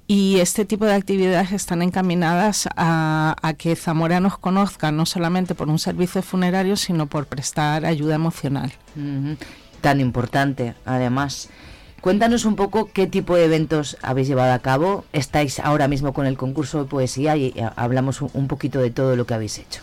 y 0.07 0.41
este 0.41 0.65
tipo 0.65 0.83
de 0.83 0.93
actividades 0.93 1.53
están 1.53 1.81
encaminadas 1.81 2.67
a, 2.75 3.37
a 3.41 3.53
que 3.53 3.77
Zamora 3.77 4.24
nos 4.25 4.37
conozca 4.37 4.91
no 4.91 5.05
solamente 5.05 5.53
por 5.55 5.67
un 5.69 5.79
servicio 5.79 6.21
funerario, 6.21 6.75
sino 6.75 7.05
por 7.07 7.23
prestar 7.27 7.85
ayuda 7.85 8.15
emocional. 8.15 8.71
Tan 9.81 9.99
importante, 10.01 10.73
además. 10.85 11.49
Cuéntanos 12.01 12.45
un 12.45 12.55
poco 12.55 12.89
qué 12.93 13.07
tipo 13.07 13.35
de 13.35 13.45
eventos 13.45 13.97
habéis 14.01 14.27
llevado 14.27 14.53
a 14.53 14.59
cabo. 14.59 15.05
Estáis 15.13 15.59
ahora 15.59 15.87
mismo 15.87 16.13
con 16.13 16.25
el 16.27 16.37
concurso 16.37 16.79
de 16.83 16.85
poesía 16.89 17.35
y 17.35 17.45
eh, 17.55 17.69
hablamos 17.75 18.21
un- 18.21 18.29
un 18.33 18.47
poquito 18.47 18.79
de 18.79 18.91
todo 18.91 19.15
lo 19.15 19.25
que 19.25 19.33
habéis 19.33 19.57
hecho. 19.59 19.81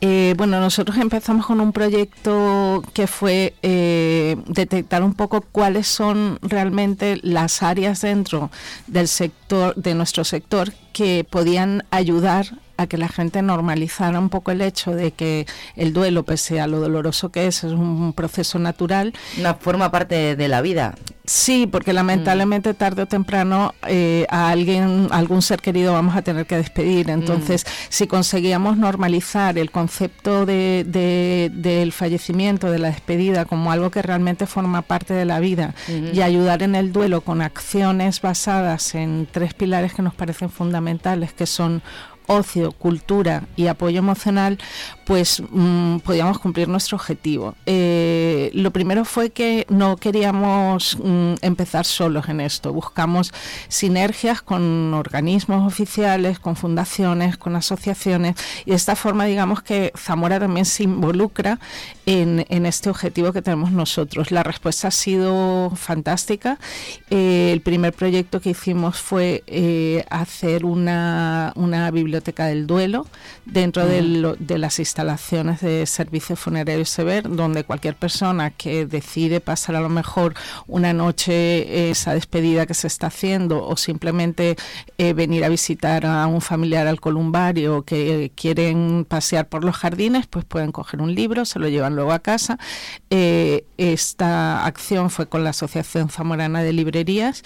Eh, 0.00 0.34
bueno, 0.36 0.60
nosotros 0.60 0.96
empezamos 0.98 1.46
con 1.46 1.60
un 1.60 1.72
proyecto 1.72 2.82
que 2.92 3.06
fue 3.06 3.54
eh, 3.62 4.36
detectar 4.46 5.02
un 5.02 5.14
poco 5.14 5.40
cuáles 5.40 5.86
son 5.88 6.38
realmente 6.42 7.18
las 7.22 7.62
áreas 7.62 8.02
dentro 8.02 8.50
del 8.86 9.08
sector, 9.08 9.74
de 9.74 9.94
nuestro 9.94 10.22
sector, 10.24 10.72
que 10.92 11.26
podían 11.28 11.82
ayudar 11.90 12.46
a 12.76 12.86
que 12.86 12.98
la 12.98 13.08
gente 13.08 13.42
normalizara 13.42 14.18
un 14.18 14.28
poco 14.28 14.50
el 14.50 14.60
hecho 14.60 14.92
de 14.92 15.12
que 15.12 15.46
el 15.76 15.92
duelo, 15.92 16.24
pese 16.24 16.60
a 16.60 16.66
lo 16.66 16.80
doloroso 16.80 17.30
que 17.30 17.46
es, 17.46 17.64
es 17.64 17.72
un 17.72 18.12
proceso 18.12 18.58
natural. 18.58 19.12
Una 19.38 19.54
forma 19.54 19.90
parte 19.90 20.36
de 20.36 20.48
la 20.48 20.60
vida. 20.60 20.94
Sí, 21.28 21.66
porque 21.66 21.92
lamentablemente 21.92 22.72
tarde 22.72 23.02
o 23.02 23.06
temprano 23.06 23.74
eh, 23.88 24.26
a 24.30 24.50
alguien, 24.50 25.08
a 25.10 25.16
algún 25.16 25.42
ser 25.42 25.60
querido 25.60 25.92
vamos 25.92 26.14
a 26.14 26.22
tener 26.22 26.46
que 26.46 26.56
despedir. 26.56 27.10
Entonces, 27.10 27.66
si 27.88 28.06
conseguíamos 28.06 28.76
normalizar 28.76 29.58
el 29.58 29.72
concepto 29.72 30.46
de, 30.46 30.84
de- 30.86 31.50
del 31.52 31.90
fallecimiento, 31.90 32.70
de 32.70 32.78
la 32.78 32.88
despedida, 32.92 33.44
como 33.44 33.72
algo 33.72 33.90
que 33.90 34.02
realmente 34.02 34.46
forma 34.46 34.82
parte 34.82 35.14
de 35.14 35.24
la 35.24 35.40
vida 35.40 35.74
Ujú. 35.88 36.14
y 36.14 36.20
ayudar 36.22 36.62
en 36.62 36.76
el 36.76 36.92
duelo 36.92 37.22
con 37.22 37.42
acciones 37.42 38.20
basadas 38.20 38.94
en 38.94 39.26
tres 39.28 39.52
pilares 39.52 39.94
que 39.94 40.02
nos 40.02 40.14
parecen 40.14 40.48
fundamentales, 40.48 41.32
que 41.32 41.46
son 41.46 41.82
ocio, 42.26 42.72
cultura 42.72 43.44
y 43.56 43.68
apoyo 43.68 43.98
emocional, 43.98 44.58
pues 45.04 45.42
mm, 45.50 45.98
podíamos 45.98 46.38
cumplir 46.38 46.68
nuestro 46.68 46.96
objetivo. 46.96 47.54
Eh, 47.66 48.50
lo 48.54 48.70
primero 48.72 49.04
fue 49.04 49.30
que 49.30 49.66
no 49.68 49.96
queríamos 49.96 50.98
mm, 51.02 51.34
empezar 51.42 51.84
solos 51.84 52.28
en 52.28 52.40
esto, 52.40 52.72
buscamos 52.72 53.32
sinergias 53.68 54.42
con 54.42 54.92
organismos 54.94 55.66
oficiales, 55.66 56.38
con 56.38 56.56
fundaciones, 56.56 57.36
con 57.36 57.54
asociaciones 57.54 58.34
y 58.64 58.70
de 58.70 58.76
esta 58.76 58.96
forma 58.96 59.24
digamos 59.26 59.62
que 59.62 59.92
Zamora 59.96 60.40
también 60.40 60.66
se 60.66 60.82
involucra 60.82 61.60
en, 62.04 62.44
este 62.66 62.90
objetivo 62.90 63.32
que 63.32 63.42
tenemos 63.42 63.70
nosotros. 63.70 64.32
La 64.32 64.42
respuesta 64.42 64.88
ha 64.88 64.90
sido 64.90 65.70
fantástica. 65.76 66.58
Eh, 67.10 67.50
el 67.52 67.60
primer 67.60 67.92
proyecto 67.92 68.40
que 68.40 68.50
hicimos 68.50 68.98
fue 68.98 69.44
eh, 69.46 70.04
hacer 70.10 70.64
una 70.64 71.52
biblioteca 71.92 72.15
del 72.20 72.66
duelo 72.66 73.06
dentro 73.44 73.86
de, 73.86 74.02
lo- 74.02 74.36
de 74.36 74.58
las 74.58 74.78
instalaciones 74.78 75.60
de 75.60 75.86
servicios 75.86 76.38
funerarios 76.38 76.88
Sever, 76.88 77.28
donde 77.28 77.64
cualquier 77.64 77.96
persona 77.96 78.50
que 78.50 78.86
decide 78.86 79.40
pasar 79.40 79.76
a 79.76 79.80
lo 79.80 79.88
mejor 79.88 80.34
una 80.66 80.92
noche 80.92 81.90
esa 81.90 82.14
despedida 82.14 82.66
que 82.66 82.74
se 82.74 82.86
está 82.86 83.08
haciendo 83.08 83.64
o 83.66 83.76
simplemente 83.76 84.56
eh, 84.98 85.12
venir 85.12 85.44
a 85.44 85.48
visitar 85.48 86.06
a 86.06 86.26
un 86.26 86.40
familiar 86.40 86.86
al 86.86 87.00
columbario 87.00 87.82
que 87.82 88.32
quieren 88.34 89.04
pasear 89.08 89.48
por 89.48 89.64
los 89.64 89.76
jardines, 89.76 90.26
pues 90.26 90.44
pueden 90.44 90.72
coger 90.72 91.00
un 91.00 91.14
libro, 91.14 91.44
se 91.44 91.58
lo 91.58 91.68
llevan 91.68 91.94
luego 91.96 92.12
a 92.12 92.18
casa. 92.20 92.58
Eh, 93.10 93.64
esta 93.78 94.64
acción 94.66 95.10
fue 95.10 95.26
con 95.28 95.44
la 95.44 95.50
Asociación 95.50 96.08
Zamorana 96.08 96.62
de 96.62 96.72
Librerías 96.72 97.42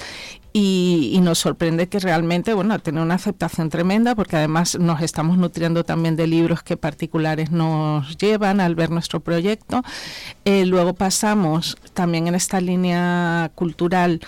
y, 0.52 1.18
nos 1.22 1.38
sorprende 1.38 1.88
que 1.88 2.00
realmente, 2.00 2.54
bueno, 2.54 2.78
tiene 2.78 3.02
una 3.02 3.14
aceptación 3.14 3.68
tremenda 3.68 4.14
porque 4.14 4.36
además 4.36 4.78
nos 4.78 5.02
estamos 5.02 5.38
nutriendo 5.38 5.84
también 5.84 6.16
de 6.16 6.26
libros 6.26 6.62
que 6.62 6.76
particulares 6.76 7.50
nos 7.50 8.16
llevan 8.16 8.60
al 8.60 8.74
ver 8.74 8.90
nuestro 8.90 9.20
proyecto. 9.20 9.82
Eh, 10.44 10.66
luego 10.66 10.94
pasamos 10.94 11.76
también 11.94 12.26
en 12.26 12.34
esta 12.34 12.60
línea 12.60 13.50
cultural 13.54 14.20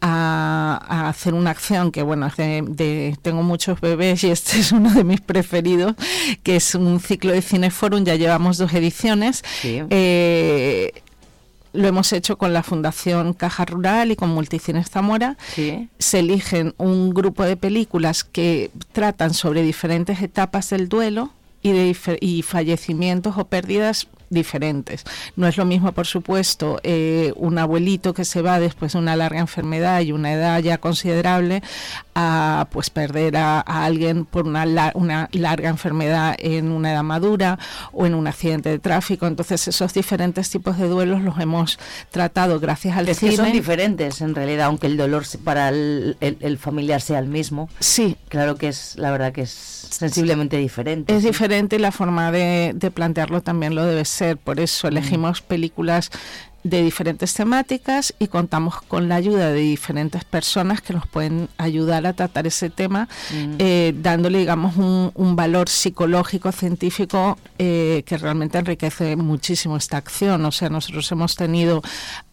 a, 0.00 1.08
hacer 1.08 1.34
una 1.34 1.50
acción 1.50 1.92
que, 1.92 2.02
bueno, 2.02 2.30
de, 2.36 3.16
tengo 3.22 3.42
muchos 3.42 3.80
bebés 3.80 4.24
y 4.24 4.30
este 4.30 4.58
es 4.58 4.72
uno 4.72 4.92
de 4.92 5.04
mis 5.04 5.20
preferidos, 5.20 5.94
que 6.42 6.56
es 6.56 6.74
un 6.74 7.00
ciclo 7.00 7.32
de 7.32 7.42
Cineforum, 7.42 8.04
ya 8.04 8.14
llevamos 8.14 8.58
dos 8.58 8.72
ediciones. 8.72 9.42
Eh, 9.64 10.92
lo 11.72 11.88
hemos 11.88 12.12
hecho 12.12 12.38
con 12.38 12.52
la 12.52 12.62
Fundación 12.62 13.32
Caja 13.32 13.64
Rural 13.64 14.10
y 14.10 14.16
con 14.16 14.30
Multicines 14.30 14.90
Zamora. 14.90 15.36
Se 15.98 16.18
eligen 16.18 16.74
un 16.78 17.10
grupo 17.10 17.44
de 17.44 17.56
películas 17.56 18.24
que 18.24 18.70
tratan 18.92 19.34
sobre 19.34 19.62
diferentes 19.62 20.20
etapas 20.22 20.70
del 20.70 20.88
duelo 20.88 21.30
y, 21.62 21.72
de, 21.72 22.18
y 22.20 22.42
fallecimientos 22.42 23.36
o 23.36 23.44
pérdidas 23.46 24.06
diferentes. 24.30 25.04
No 25.36 25.46
es 25.46 25.56
lo 25.56 25.64
mismo, 25.64 25.92
por 25.92 26.06
supuesto, 26.06 26.80
eh, 26.82 27.32
un 27.36 27.58
abuelito 27.58 28.14
que 28.14 28.24
se 28.24 28.42
va 28.42 28.60
después 28.60 28.92
de 28.92 28.98
una 28.98 29.16
larga 29.16 29.40
enfermedad 29.40 30.00
y 30.00 30.12
una 30.12 30.32
edad 30.32 30.60
ya 30.60 30.78
considerable 30.78 31.62
a 32.14 32.66
pues 32.70 32.90
perder 32.90 33.36
a, 33.36 33.60
alguien 33.60 34.24
por 34.24 34.46
una, 34.46 34.92
una 34.94 35.28
larga 35.32 35.68
enfermedad 35.68 36.34
en 36.38 36.72
una 36.72 36.92
edad 36.92 37.04
madura 37.04 37.58
o 37.92 38.06
en 38.06 38.14
un 38.14 38.26
accidente 38.26 38.70
de 38.70 38.78
tráfico. 38.78 39.26
Entonces 39.26 39.68
esos 39.68 39.94
diferentes 39.94 40.50
tipos 40.50 40.78
de 40.78 40.88
duelos 40.88 41.22
los 41.22 41.38
hemos 41.38 41.78
tratado 42.10 42.58
gracias 42.60 42.96
al 42.96 43.08
es 43.08 43.18
cine. 43.18 43.30
Que 43.30 43.36
son 43.36 43.52
diferentes 43.52 44.20
en 44.20 44.34
realidad, 44.34 44.66
aunque 44.66 44.88
el 44.88 44.96
dolor 44.96 45.24
para 45.44 45.68
el, 45.68 46.16
el, 46.20 46.58
familiar 46.58 47.00
sea 47.00 47.18
el 47.18 47.28
mismo. 47.28 47.68
Sí. 47.78 48.16
Claro 48.28 48.56
que 48.56 48.68
es, 48.68 48.96
la 48.96 49.10
verdad 49.10 49.32
que 49.32 49.42
es 49.42 49.87
sensiblemente 49.90 50.56
diferente. 50.56 51.14
Es 51.16 51.22
diferente 51.22 51.76
y 51.76 51.78
la 51.78 51.92
forma 51.92 52.30
de, 52.32 52.72
de 52.74 52.90
plantearlo 52.90 53.42
también 53.42 53.74
lo 53.74 53.84
debe 53.84 54.04
ser 54.04 54.36
por 54.36 54.60
eso 54.60 54.88
elegimos 54.88 55.42
películas 55.42 56.10
de 56.64 56.82
diferentes 56.82 57.32
temáticas 57.34 58.14
y 58.18 58.28
contamos 58.28 58.82
con 58.82 59.08
la 59.08 59.14
ayuda 59.14 59.50
de 59.50 59.60
diferentes 59.60 60.24
personas 60.24 60.80
que 60.80 60.92
nos 60.92 61.06
pueden 61.06 61.48
ayudar 61.56 62.06
a 62.06 62.12
tratar 62.12 62.46
ese 62.46 62.68
tema, 62.68 63.08
mm. 63.32 63.54
eh, 63.58 63.94
dándole, 63.96 64.38
digamos, 64.38 64.76
un, 64.76 65.36
valor 65.36 65.68
psicológico, 65.68 66.50
científico 66.50 67.38
eh, 67.58 68.02
que 68.06 68.18
realmente 68.18 68.58
enriquece 68.58 69.14
muchísimo 69.14 69.76
esta 69.76 69.98
acción. 69.98 70.44
O 70.44 70.50
sea, 70.50 70.68
nosotros 70.68 71.10
hemos 71.12 71.36
tenido 71.36 71.80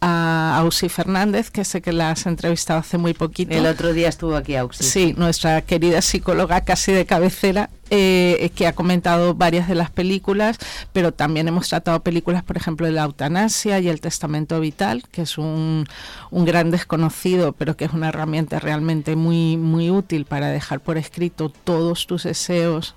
a 0.02 0.58
Ausi 0.58 0.90
Fernández, 0.90 1.52
que 1.52 1.64
sé 1.64 1.82
que 1.82 1.94
la 1.94 2.12
has 2.12 2.26
entrevistado 2.26 2.80
hace 2.80 2.98
muy 2.98 3.14
poquito. 3.14 3.54
El 3.54 3.68
otro 3.68 3.94
día 3.94 4.10
estuvo 4.10 4.36
aquí 4.36 4.56
Ausi. 4.56 4.84
Sí, 4.84 5.14
nuestra 5.18 5.62
querida 5.62 6.02
psicóloga 6.02 6.62
casi 6.62 6.92
de 6.94 7.06
cabecera, 7.06 7.70
eh, 7.90 8.52
que 8.56 8.68
ha 8.68 8.74
comentado 8.74 9.36
varias 9.36 9.68
de 9.68 9.76
las 9.76 9.92
películas, 9.92 10.58
pero 10.94 11.14
también 11.14 11.48
hemos 11.48 11.70
tratado 11.70 12.02
películas, 12.02 12.44
por 12.44 12.58
ejemplo, 12.58 12.86
de 12.86 12.94
la 12.94 13.04
eutanasia 13.04 13.80
y 13.80 13.90
el 13.90 14.02
testamento 14.02 14.60
vital, 14.60 15.04
que 15.12 15.22
es 15.24 15.38
un, 15.38 15.86
un 16.32 16.46
gran 16.46 16.72
desconocido, 16.72 17.54
pero 17.54 17.78
que 17.78 17.86
es 17.86 17.94
una 17.94 18.10
herramienta 18.10 18.60
realmente 18.60 19.16
muy, 19.16 19.58
muy 19.58 19.90
útil 19.90 20.26
para 20.26 20.48
dejar 20.50 20.80
por 20.80 20.98
escrito 20.98 21.50
todos 21.50 22.08
tus 22.08 22.24
deseos 22.24 22.96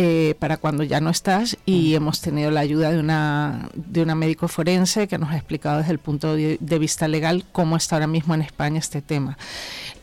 eh, 0.00 0.36
para 0.38 0.58
cuando 0.58 0.84
ya 0.84 1.00
no 1.00 1.10
estás 1.10 1.56
y 1.66 1.96
hemos 1.96 2.20
tenido 2.20 2.52
la 2.52 2.60
ayuda 2.60 2.92
de 2.92 3.00
una, 3.00 3.68
de 3.74 4.00
una 4.00 4.14
médico 4.14 4.46
forense 4.46 5.08
que 5.08 5.18
nos 5.18 5.32
ha 5.32 5.36
explicado 5.36 5.78
desde 5.78 5.90
el 5.90 5.98
punto 5.98 6.36
de, 6.36 6.78
vista 6.78 7.08
legal 7.08 7.44
cómo 7.50 7.76
está 7.76 7.96
ahora 7.96 8.06
mismo 8.06 8.32
en 8.32 8.42
España 8.42 8.78
este 8.78 9.02
tema. 9.02 9.36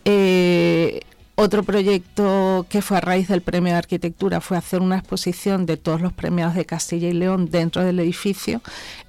Eh, 0.03 0.99
otro 1.35 1.63
proyecto 1.63 2.65
que 2.69 2.81
fue 2.81 2.97
a 2.97 3.01
raíz 3.01 3.27
del 3.27 3.41
premio 3.41 3.73
de 3.73 3.79
arquitectura 3.79 4.39
fue 4.39 4.57
hacer 4.57 4.81
una 4.81 4.97
exposición 4.97 5.65
de 5.65 5.75
todos 5.77 6.01
los 6.01 6.13
premiados 6.13 6.55
de 6.55 6.65
Castilla 6.65 7.09
y 7.09 7.13
León 7.13 7.49
dentro 7.51 7.83
del 7.83 7.99
edificio, 7.99 8.61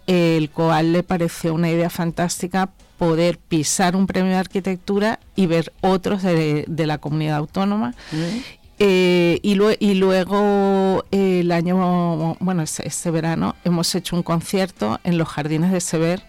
el 0.06 0.50
cual 0.50 0.92
le 0.92 1.02
pareció 1.04 1.54
una 1.54 1.70
idea 1.70 1.88
fantástica 1.88 2.70
poder 2.98 3.38
pisar 3.38 3.94
un 3.94 4.06
premio 4.06 4.32
de 4.32 4.38
arquitectura 4.38 5.20
y 5.36 5.46
ver 5.46 5.72
otros 5.82 6.22
de, 6.22 6.64
la 6.68 6.98
comunidad 6.98 7.36
autónoma. 7.36 7.94
Mm. 8.10 8.38
Eh, 8.78 9.38
y, 9.42 9.58
y, 9.78 9.94
luego 9.94 11.04
el 11.10 11.50
año, 11.50 12.36
bueno, 12.40 12.62
este, 12.62 12.86
este, 12.86 13.10
verano 13.10 13.56
hemos 13.64 13.94
hecho 13.94 14.16
un 14.16 14.22
concierto 14.22 15.00
en 15.02 15.16
los 15.16 15.28
jardines 15.28 15.72
de 15.72 15.80
Sever 15.80 16.22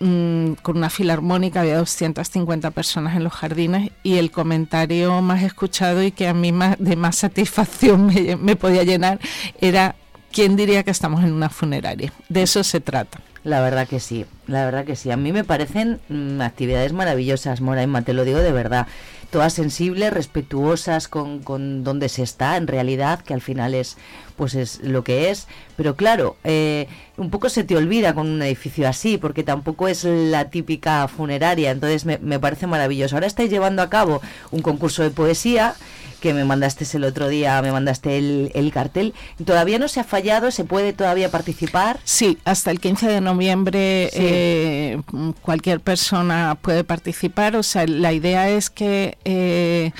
Mm, 0.00 0.52
con 0.62 0.76
una 0.76 0.90
filarmónica, 0.90 1.60
había 1.60 1.76
250 1.78 2.70
personas 2.70 3.16
en 3.16 3.24
los 3.24 3.32
jardines 3.32 3.90
y 4.04 4.18
el 4.18 4.30
comentario 4.30 5.20
más 5.22 5.42
escuchado 5.42 6.04
y 6.04 6.12
que 6.12 6.28
a 6.28 6.34
mí 6.34 6.52
más, 6.52 6.76
de 6.78 6.94
más 6.94 7.16
satisfacción 7.16 8.06
me, 8.40 8.54
podía 8.54 8.84
llenar 8.84 9.18
era 9.60 9.96
¿quién 10.32 10.54
diría 10.54 10.84
que 10.84 10.92
estamos 10.92 11.24
en 11.24 11.32
una 11.32 11.48
funeraria? 11.48 12.12
De 12.28 12.42
eso 12.42 12.62
se 12.62 12.80
trata. 12.80 13.20
La 13.42 13.60
verdad 13.60 13.88
que 13.88 13.98
sí, 13.98 14.24
la 14.46 14.64
verdad 14.64 14.84
que 14.84 14.94
sí. 14.94 15.10
A 15.10 15.16
mí 15.16 15.32
me 15.32 15.42
parecen 15.42 15.98
mm, 16.08 16.42
actividades 16.42 16.92
maravillosas, 16.92 17.60
Mora 17.60 17.82
Emma, 17.82 18.02
te 18.02 18.12
lo 18.12 18.24
digo 18.24 18.38
de 18.38 18.52
verdad. 18.52 18.86
Todas 19.30 19.52
sensibles, 19.52 20.12
respetuosas 20.12 21.06
con, 21.08 21.40
con 21.40 21.84
donde 21.84 22.08
se 22.08 22.22
está, 22.22 22.56
en 22.56 22.66
realidad, 22.66 23.20
que 23.20 23.34
al 23.34 23.42
final 23.42 23.74
es 23.74 23.96
pues 24.38 24.54
es 24.54 24.80
lo 24.82 25.04
que 25.04 25.30
es. 25.30 25.48
Pero 25.76 25.96
claro, 25.96 26.36
eh, 26.44 26.86
un 27.18 27.28
poco 27.28 27.50
se 27.50 27.64
te 27.64 27.76
olvida 27.76 28.14
con 28.14 28.28
un 28.28 28.40
edificio 28.40 28.88
así, 28.88 29.18
porque 29.18 29.42
tampoco 29.42 29.88
es 29.88 30.04
la 30.04 30.48
típica 30.48 31.08
funeraria. 31.08 31.72
Entonces 31.72 32.06
me, 32.06 32.18
me 32.18 32.38
parece 32.38 32.66
maravilloso. 32.66 33.16
Ahora 33.16 33.26
estáis 33.26 33.50
llevando 33.50 33.82
a 33.82 33.90
cabo 33.90 34.22
un 34.50 34.62
concurso 34.62 35.02
de 35.02 35.10
poesía 35.10 35.74
que 36.20 36.34
me 36.34 36.44
mandaste 36.44 36.84
el 36.96 37.04
otro 37.04 37.28
día, 37.28 37.60
me 37.62 37.72
mandaste 37.72 38.18
el, 38.18 38.50
el, 38.54 38.72
cartel. 38.72 39.14
¿Todavía 39.44 39.78
no 39.78 39.88
se 39.88 40.00
ha 40.00 40.04
fallado? 40.04 40.50
¿Se 40.50 40.64
puede 40.64 40.92
todavía 40.92 41.30
participar? 41.30 41.98
Sí, 42.04 42.38
hasta 42.44 42.70
el 42.70 42.80
15 42.80 43.08
de 43.08 43.20
noviembre 43.20 44.10
eh, 44.12 45.00
cualquier 45.42 45.80
persona 45.80 46.56
puede 46.60 46.84
participar. 46.84 47.56
O 47.56 47.62
sea, 47.62 47.86
la 47.86 48.12
idea 48.12 48.48
es 48.48 48.70
que 48.70 49.18
eh, 49.24 49.92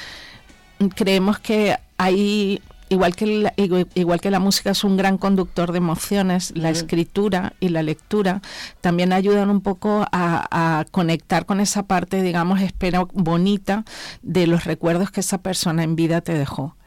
creemos 0.94 1.38
que 1.38 1.76
hay 1.96 2.60
igual 2.88 3.14
que, 3.14 3.26
la, 3.26 3.54
igual 3.56 4.20
que 4.20 4.30
la 4.30 4.40
música 4.40 4.70
es 4.70 4.84
un 4.84 4.96
gran 4.96 5.18
conductor 5.18 5.72
de 5.72 5.78
emociones, 5.78 6.52
la 6.56 6.70
escritura 6.70 7.54
y 7.60 7.68
la 7.68 7.82
lectura 7.82 8.40
también 8.80 9.12
ayudan 9.12 9.50
un 9.50 9.60
poco 9.60 10.06
a, 10.10 10.80
a, 10.80 10.84
conectar 10.90 11.46
con 11.46 11.60
esa 11.60 11.84
parte, 11.84 12.22
digamos, 12.22 12.60
espero 12.60 13.08
bonita 13.12 13.84
de 14.22 14.46
los 14.46 14.64
recuerdos 14.64 15.10
que 15.10 15.20
esa 15.20 15.38
persona 15.38 15.82
en 15.82 15.96
vida 15.96 16.20
te 16.20 16.32
dejó. 16.32 16.77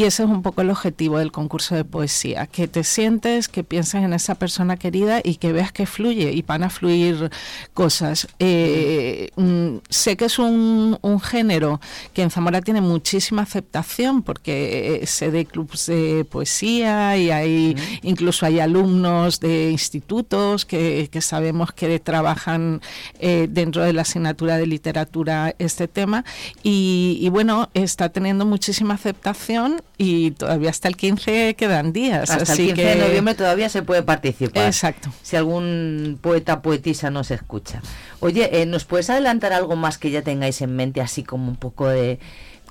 Y 0.00 0.04
ese 0.04 0.22
es 0.22 0.30
un 0.30 0.40
poco 0.40 0.62
el 0.62 0.70
objetivo 0.70 1.18
del 1.18 1.30
concurso 1.30 1.74
de 1.74 1.84
poesía, 1.84 2.46
que 2.46 2.66
te 2.66 2.84
sientes, 2.84 3.48
que 3.48 3.64
pienses 3.64 4.02
en 4.02 4.14
esa 4.14 4.34
persona 4.34 4.78
querida 4.78 5.20
y 5.22 5.36
que 5.36 5.52
veas 5.52 5.72
que 5.72 5.84
fluye 5.84 6.32
y 6.32 6.40
van 6.40 6.62
a 6.62 6.70
fluir 6.70 7.30
cosas. 7.74 8.26
Eh, 8.38 9.28
mm, 9.36 9.76
sé 9.90 10.16
que 10.16 10.24
es 10.24 10.38
un, 10.38 10.98
género 11.22 11.82
que 12.14 12.22
en 12.22 12.30
Zamora 12.30 12.62
tiene 12.62 12.80
muchísima 12.80 13.42
aceptación 13.42 14.22
porque 14.22 15.02
se 15.04 15.30
de 15.30 15.44
clubs 15.44 15.84
de 15.84 16.24
poesía 16.24 17.18
y 17.18 17.30
hay 17.30 17.76
incluso 18.02 18.46
hay 18.46 18.58
alumnos 18.58 19.38
de 19.38 19.70
institutos 19.70 20.64
que, 20.64 21.10
sabemos 21.20 21.72
que 21.72 21.98
trabajan 21.98 22.80
eh, 23.18 23.48
dentro 23.50 23.82
de 23.82 23.92
la 23.92 24.02
asignatura 24.02 24.56
de 24.56 24.66
literatura 24.66 25.54
este 25.58 25.88
tema 25.88 26.24
y, 26.62 27.18
y 27.20 27.28
bueno, 27.28 27.68
está 27.74 28.08
teniendo 28.08 28.46
muchísima 28.46 28.94
aceptación 28.94 29.82
y 29.98 30.30
todavía 30.32 30.70
hasta 30.70 30.88
el 30.88 30.96
15 30.96 31.54
quedan 31.56 31.92
días. 31.92 32.30
Hasta 32.30 32.52
el 32.52 32.58
15 32.68 32.82
de 32.82 32.96
noviembre 32.96 33.34
todavía 33.34 33.68
se 33.68 33.82
puede 33.82 34.02
participar. 34.02 34.66
Exacto. 34.66 35.12
Si 35.22 35.36
algún 35.36 36.18
poeta 36.20 36.62
poetisa 36.62 37.10
nos 37.10 37.30
escucha. 37.30 37.82
Oye, 38.20 38.62
eh, 38.62 38.66
¿nos 38.66 38.84
puedes 38.84 39.10
adelantar 39.10 39.52
algo 39.52 39.76
más 39.76 39.98
que 39.98 40.10
ya 40.10 40.22
tengáis 40.22 40.60
en 40.62 40.74
mente, 40.74 41.00
así 41.00 41.22
como 41.22 41.48
un 41.48 41.56
poco 41.56 41.88
de 41.88 42.18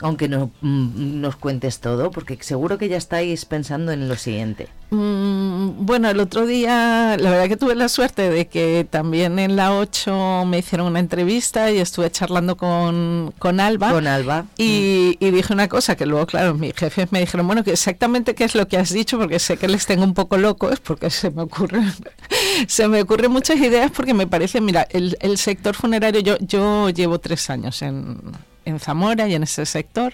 aunque 0.01 0.27
no 0.27 0.51
mm, 0.61 1.21
nos 1.21 1.35
cuentes 1.35 1.79
todo, 1.79 2.11
porque 2.11 2.37
seguro 2.41 2.77
que 2.77 2.89
ya 2.89 2.97
estáis 2.97 3.45
pensando 3.45 3.91
en 3.91 4.07
lo 4.07 4.15
siguiente. 4.15 4.67
Mm, 4.91 5.85
bueno, 5.85 6.09
el 6.09 6.19
otro 6.19 6.47
día, 6.47 7.15
la 7.19 7.29
verdad 7.29 7.47
que 7.47 7.57
tuve 7.57 7.75
la 7.75 7.89
suerte 7.89 8.29
de 8.29 8.47
que 8.47 8.87
también 8.89 9.37
en 9.37 9.55
la 9.55 9.75
8 9.75 10.45
me 10.45 10.59
hicieron 10.59 10.87
una 10.87 10.99
entrevista 10.99 11.71
y 11.71 11.77
estuve 11.77 12.09
charlando 12.09 12.57
con, 12.57 13.33
con 13.37 13.59
Alba. 13.59 13.91
Con 13.91 14.07
Alba. 14.07 14.45
Y, 14.57 15.17
y, 15.19 15.31
dije 15.31 15.53
una 15.53 15.67
cosa 15.67 15.95
que 15.95 16.07
luego, 16.07 16.25
claro, 16.25 16.55
mis 16.55 16.73
jefes 16.73 17.11
me 17.11 17.19
dijeron, 17.19 17.45
bueno, 17.45 17.63
que 17.63 17.71
exactamente 17.71 18.33
qué 18.33 18.45
es 18.45 18.55
lo 18.55 18.67
que 18.67 18.77
has 18.77 18.91
dicho, 18.91 19.19
porque 19.19 19.37
sé 19.37 19.57
que 19.57 19.67
les 19.67 19.85
tengo 19.85 20.03
un 20.03 20.15
poco 20.15 20.37
locos, 20.37 20.79
porque 20.79 21.09
se 21.11 21.29
me 21.29 21.43
ocurre 21.43 21.81
se 22.67 22.87
me 22.87 23.01
ocurren 23.01 23.31
muchas 23.31 23.57
ideas, 23.57 23.91
porque 23.91 24.13
me 24.13 24.25
parece, 24.27 24.59
mira, 24.59 24.87
el, 24.89 25.17
el 25.19 25.37
sector 25.37 25.75
funerario, 25.75 26.21
yo, 26.21 26.37
yo 26.39 26.89
llevo 26.89 27.19
tres 27.19 27.49
años 27.49 27.81
en 27.83 28.17
en 28.65 28.79
Zamora 28.79 29.27
y 29.27 29.35
en 29.35 29.43
ese 29.43 29.65
sector, 29.65 30.13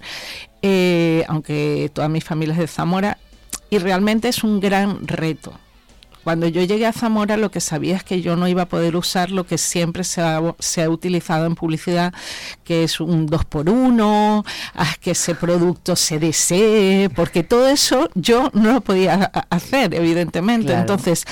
eh, 0.61 1.23
aunque 1.27 1.89
toda 1.93 2.09
mi 2.09 2.21
familia 2.21 2.53
es 2.53 2.59
de 2.59 2.67
Zamora, 2.67 3.17
y 3.69 3.79
realmente 3.79 4.27
es 4.27 4.43
un 4.43 4.59
gran 4.59 5.07
reto 5.07 5.59
cuando 6.25 6.47
yo 6.47 6.63
llegué 6.63 6.87
a 6.87 6.91
Zamora 6.91 7.37
lo 7.37 7.51
que 7.51 7.61
sabía 7.61 7.95
es 7.95 8.03
que 8.03 8.19
yo 8.19 8.35
no 8.35 8.47
iba 8.47 8.63
a 8.63 8.65
poder 8.65 8.95
usar 8.95 9.29
lo 9.29 9.45
que 9.45 9.59
siempre 9.59 10.03
se 10.03 10.21
ha, 10.21 10.41
se 10.57 10.81
ha 10.81 10.89
utilizado 10.89 11.45
en 11.45 11.53
publicidad, 11.53 12.15
que 12.63 12.83
es 12.83 12.99
un 12.99 13.27
2 13.27 13.45
por 13.45 13.69
1 13.69 14.43
que 14.99 15.11
ese 15.11 15.35
producto 15.35 15.95
se 15.95 16.17
desee, 16.17 17.11
porque 17.11 17.43
todo 17.43 17.67
eso 17.67 18.09
yo 18.15 18.49
no 18.53 18.73
lo 18.73 18.81
podía 18.81 19.25
hacer, 19.51 19.93
evidentemente. 19.93 20.73
Entonces, 20.73 21.25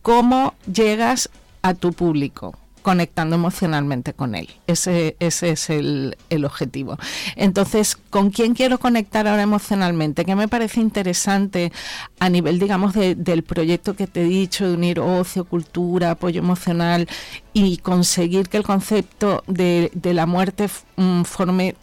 ¿cómo 0.00 0.54
llegas 0.64 1.28
a 1.60 1.74
tu 1.74 1.92
público? 1.92 2.56
Conectando 2.82 3.36
emocionalmente 3.36 4.12
con 4.12 4.34
él. 4.34 4.48
Ese, 4.66 5.16
ese 5.20 5.50
es 5.50 5.70
el, 5.70 6.16
objetivo. 6.44 6.98
Entonces, 7.36 7.96
¿con 7.96 8.30
quién 8.30 8.54
quiero 8.54 8.78
conectar 8.78 9.26
ahora 9.28 9.42
emocionalmente? 9.42 10.24
¿Qué 10.24 10.34
me 10.34 10.48
parece 10.48 10.80
interesante 10.80 11.72
a 12.18 12.28
nivel, 12.28 12.58
digamos, 12.58 12.94
del 12.94 13.44
proyecto 13.44 13.94
que 13.94 14.06
te 14.06 14.22
he 14.22 14.24
dicho, 14.24 14.66
de 14.66 14.74
unir 14.74 15.00
ocio, 15.00 15.44
cultura, 15.44 16.12
apoyo 16.12 16.40
emocional 16.40 17.08
y 17.52 17.78
conseguir 17.78 18.48
que 18.48 18.56
el 18.56 18.64
concepto 18.64 19.44
de, 19.46 19.90
de 19.94 20.14
la 20.14 20.26
muerte 20.26 20.68
mm, 20.96 21.22
forme 21.22 21.76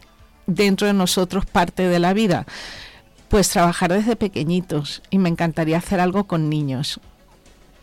dentro 0.46 0.86
de 0.86 0.92
nosotros 0.92 1.46
parte 1.46 1.88
de 1.88 1.98
la 1.98 2.12
vida? 2.12 2.46
Pues 3.28 3.48
trabajar 3.48 3.92
desde 3.92 4.16
pequeñitos 4.16 5.02
y 5.08 5.18
me 5.18 5.28
encantaría 5.28 5.78
hacer 5.78 6.00
algo 6.00 6.24
con 6.24 6.50
niños 6.50 7.00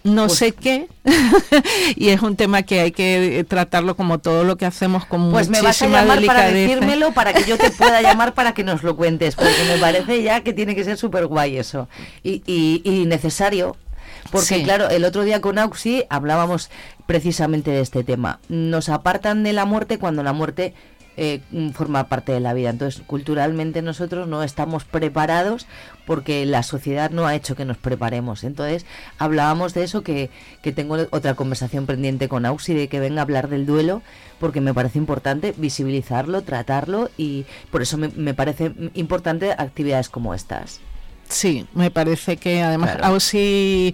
no 0.08 0.28
pues 0.28 0.38
sé 0.40 0.52
qué 0.54 0.88
y 1.96 2.10
es 2.10 2.22
un 2.22 2.36
tema 2.36 2.64
que 2.64 2.80
hay 2.80 2.92
que 2.92 3.46
tratarlo 3.48 3.96
como 3.96 4.20
todo 4.20 4.44
lo 4.44 4.58
que 4.58 4.66
hacemos 4.66 5.06
con 5.06 5.32
pues 5.32 5.50
me 5.50 5.62
vas 5.62 5.82
a 5.82 5.88
llamar 5.88 6.24
para 6.26 6.50
decírmelo 6.50 7.14
para 7.14 7.34
que 7.34 7.44
yo 7.44 7.58
te 7.58 7.70
pueda 7.78 8.02
llamar 8.02 8.34
para 8.34 8.54
que 8.54 8.64
nos 8.64 8.84
lo 8.84 8.96
cuentes 8.96 9.36
porque 9.36 9.64
me 9.68 9.78
parece 9.78 10.24
ya 10.24 10.42
que 10.42 10.54
tiene 10.54 10.76
que 10.76 10.84
ser 10.84 10.98
súper 10.98 11.28
guay 11.28 11.58
eso 11.58 11.88
y, 12.24 12.42
y, 12.46 13.06
necesario 13.06 13.76
porque 14.32 14.64
claro, 14.64 14.90
el 14.90 15.06
otro 15.06 15.24
día 15.24 15.40
con 15.40 15.58
Auxi 15.58 16.04
hablábamos 16.10 16.70
precisamente 17.06 17.72
de 17.72 17.80
este 17.80 18.04
tema. 18.04 18.40
Nos 18.50 18.90
apartan 18.90 19.44
de 19.44 19.54
la 19.54 19.64
muerte 19.64 20.00
cuando 20.00 20.22
la 20.22 20.34
muerte 20.34 20.74
eh, 21.20 21.42
forma 21.74 22.10
parte 22.10 22.32
de 22.32 22.40
la 22.40 22.54
vida. 22.54 22.70
Entonces, 22.70 23.02
culturalmente 23.08 23.82
nosotros 23.82 24.28
no 24.28 24.44
estamos 24.44 24.86
preparados 24.86 25.66
porque 26.08 26.46
la 26.46 26.64
sociedad 26.64 27.12
no 27.12 27.28
ha 27.28 27.36
hecho 27.36 27.56
que 27.56 27.66
nos 27.66 27.78
preparemos. 27.78 28.46
Entonces, 28.46 28.86
hablábamos 29.20 29.74
de 29.74 29.84
eso, 29.84 30.04
que, 30.04 30.32
que 30.64 30.72
tengo 30.72 30.96
otra 31.12 31.36
conversación 31.36 31.86
pendiente 31.86 32.30
con 32.30 32.46
Auxi, 32.46 32.74
de 32.74 32.88
que 32.88 33.02
venga 33.02 33.20
a 33.20 33.24
hablar 33.24 33.50
del 33.50 33.66
duelo, 33.66 34.02
porque 34.40 34.62
me 34.62 34.74
parece 34.74 34.98
importante 34.98 35.54
visibilizarlo, 35.58 36.44
tratarlo 36.44 37.10
y 37.18 37.46
por 37.72 37.82
eso 37.82 37.98
me, 37.98 38.08
me 38.08 38.34
parece 38.34 38.72
importante 38.94 39.52
actividades 39.52 40.08
como 40.08 40.34
estas. 40.34 40.80
Sí, 41.28 41.68
me 41.74 41.92
parece 41.92 42.38
que 42.38 42.62
además 42.62 42.98
Auxi, 43.02 43.94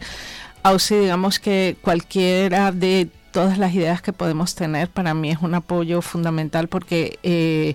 Auxi, 0.62 0.96
digamos 0.96 1.40
que 1.40 1.78
cualquiera 1.82 2.72
de 2.72 3.10
todas 3.32 3.58
las 3.58 3.74
ideas 3.74 4.04
que 4.04 4.14
podemos 4.14 4.54
tener 4.54 4.88
para 4.88 5.16
mí 5.16 5.32
es 5.32 5.40
un 5.42 5.56
apoyo 5.56 6.04
fundamental 6.04 6.68
porque 6.68 7.18
eh, 7.24 7.74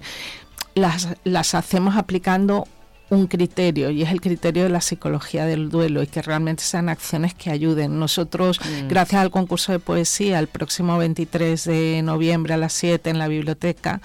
las, 0.76 1.08
las 1.24 1.56
hacemos 1.56 1.96
aplicando 1.96 2.68
un 3.10 3.26
criterio 3.26 3.90
y 3.90 4.02
es 4.02 4.10
el 4.10 4.20
criterio 4.20 4.64
de 4.64 4.68
la 4.68 4.80
psicología 4.80 5.46
del 5.46 5.70
duelo 5.70 6.02
y 6.02 6.06
que 6.06 6.22
realmente 6.22 6.62
sean 6.62 6.88
acciones 6.88 7.34
que 7.34 7.50
ayuden. 7.50 7.98
Nosotros, 7.98 8.60
mm. 8.60 8.88
gracias 8.88 9.22
al 9.22 9.30
concurso 9.30 9.72
de 9.72 9.78
poesía, 9.78 10.38
el 10.38 10.48
próximo 10.48 10.98
23 10.98 11.64
de 11.64 12.02
noviembre 12.02 12.54
a 12.54 12.56
las 12.56 12.72
7 12.74 13.08
en 13.10 13.18
la 13.18 13.28
biblioteca 13.28 14.00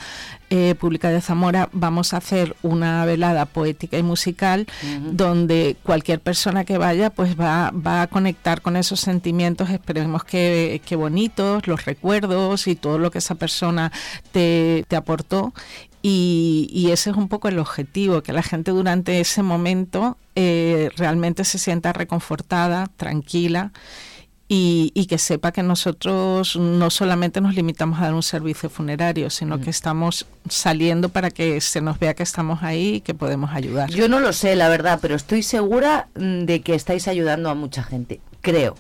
eh, 0.50 0.76
pública 0.76 1.10
de 1.10 1.20
Zamora, 1.20 1.68
vamos 1.72 2.14
a 2.14 2.18
hacer 2.18 2.56
una 2.62 3.06
velada 3.06 3.46
poética 3.46 3.98
y 3.98 4.04
musical 4.04 4.68
donde 5.12 5.76
cualquier 5.82 6.20
persona 6.20 6.64
que 6.64 6.78
vaya 6.78 7.10
pues 7.10 7.40
va, 7.40 7.72
va 7.72 8.04
a 8.04 8.08
conectar 8.08 8.62
con 8.62 8.76
esos 8.76 9.00
sentimientos, 9.00 9.72
esperemos 9.72 10.24
que, 10.24 10.80
que 10.86 10.96
bonitos, 10.96 11.68
los 11.68 11.86
recuerdos 11.86 12.68
y 12.68 12.76
todo 12.76 13.00
lo 13.00 13.10
que 13.10 13.18
esa 13.18 13.34
persona 13.34 13.92
te, 14.32 14.86
te 14.88 14.96
aportó 14.96 15.54
y, 16.06 16.90
ese 16.92 17.12
es 17.12 17.16
un 17.16 17.30
poco 17.30 17.48
el 17.48 17.58
objetivo, 17.60 18.22
que 18.22 18.34
la 18.34 18.44
gente 18.44 18.72
durante 18.72 19.22
ese 19.22 19.42
momento 19.42 20.18
eh, 20.36 20.90
realmente 20.98 21.46
se 21.46 21.58
sienta 21.58 21.94
reconfortada, 21.94 22.88
tranquila 22.98 23.72
y, 24.50 25.08
que 25.08 25.18
sepa 25.18 25.54
que 25.54 25.64
nosotros 25.64 26.58
no 26.58 26.90
solamente 26.90 27.40
nos 27.40 27.56
limitamos 27.56 28.00
a 28.00 28.04
dar 28.04 28.14
un 28.14 28.22
servicio 28.22 28.70
funerario, 28.70 29.30
sino 29.30 29.60
que 29.60 29.68
mm. 29.68 29.70
estamos 29.70 30.28
saliendo 30.50 31.08
para 31.08 31.32
que 31.32 31.62
se 31.62 31.80
nos 31.80 31.98
vea 31.98 32.14
que 32.14 32.24
estamos 32.24 32.62
ahí 32.64 32.96
y 32.96 33.02
que 33.02 33.14
podemos 33.14 33.52
ayudar. 33.52 33.90
Yo 33.90 34.10
no 34.10 34.20
lo 34.20 34.34
sé, 34.34 34.58
la 34.58 34.68
verdad, 34.68 35.00
pero 35.02 35.16
estoy 35.16 35.42
segura 35.42 36.10
mm, 36.16 36.44
de 36.44 36.62
que 36.62 36.76
estáis 36.76 37.08
ayudando 37.08 37.50
a 37.50 37.56
mucha 37.56 37.82
gente, 37.82 38.20
creo 38.42 38.76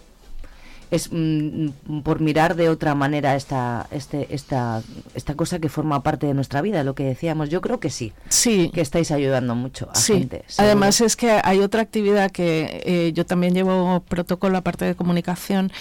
es 0.94 1.10
mm, 1.12 2.02
por 2.04 2.22
mirar 2.22 2.56
de 2.56 2.70
otra 2.70 2.94
manera 2.94 3.36
esta, 3.36 3.88
este, 3.90 4.28
esta, 4.34 4.84
esta 5.16 5.36
cosa 5.36 5.60
que 5.60 5.68
forma 5.68 6.04
parte 6.04 6.28
de 6.28 6.36
nuestra 6.36 6.62
vida, 6.62 6.84
lo 6.84 6.94
que 6.94 7.04
decíamos. 7.04 7.50
Yo 7.50 7.62
creo 7.62 7.80
que 7.80 7.90
sí. 7.90 8.14
Sí. 8.30 8.70
Que 8.74 8.82
estáis 8.82 9.10
ayudando 9.10 9.56
mucho 9.56 9.90
a 9.92 10.00
gente. 10.00 10.46
Además 10.58 11.02
es 11.02 11.16
que 11.16 11.42
hay 11.44 11.60
otra 11.62 11.82
actividad 11.82 12.32
que 12.32 12.84
eh, 12.86 13.12
yo 13.14 13.26
también 13.26 13.56
llevo 13.56 14.02
protocolo 14.08 14.58
aparte 14.58 14.86
de 14.86 14.94
comunicación 14.94 15.72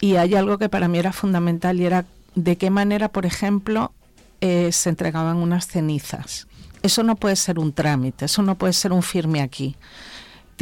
y 0.00 0.16
hay 0.16 0.34
algo 0.36 0.58
que 0.58 0.68
para 0.68 0.86
mí 0.86 0.98
era 0.98 1.12
fundamental 1.12 1.80
y 1.80 1.86
era 1.86 2.04
de 2.36 2.56
qué 2.56 2.70
manera, 2.70 3.08
por 3.08 3.26
ejemplo, 3.26 3.92
eh, 4.40 4.70
se 4.70 4.90
entregaban 4.90 5.38
unas 5.38 5.66
cenizas. 5.66 6.46
Eso 6.82 7.02
no 7.02 7.16
puede 7.16 7.36
ser 7.36 7.58
un 7.58 7.72
trámite, 7.72 8.26
eso 8.26 8.42
no 8.42 8.56
puede 8.56 8.72
ser 8.72 8.92
un 8.92 9.02
firme 9.02 9.40
aquí 9.40 9.76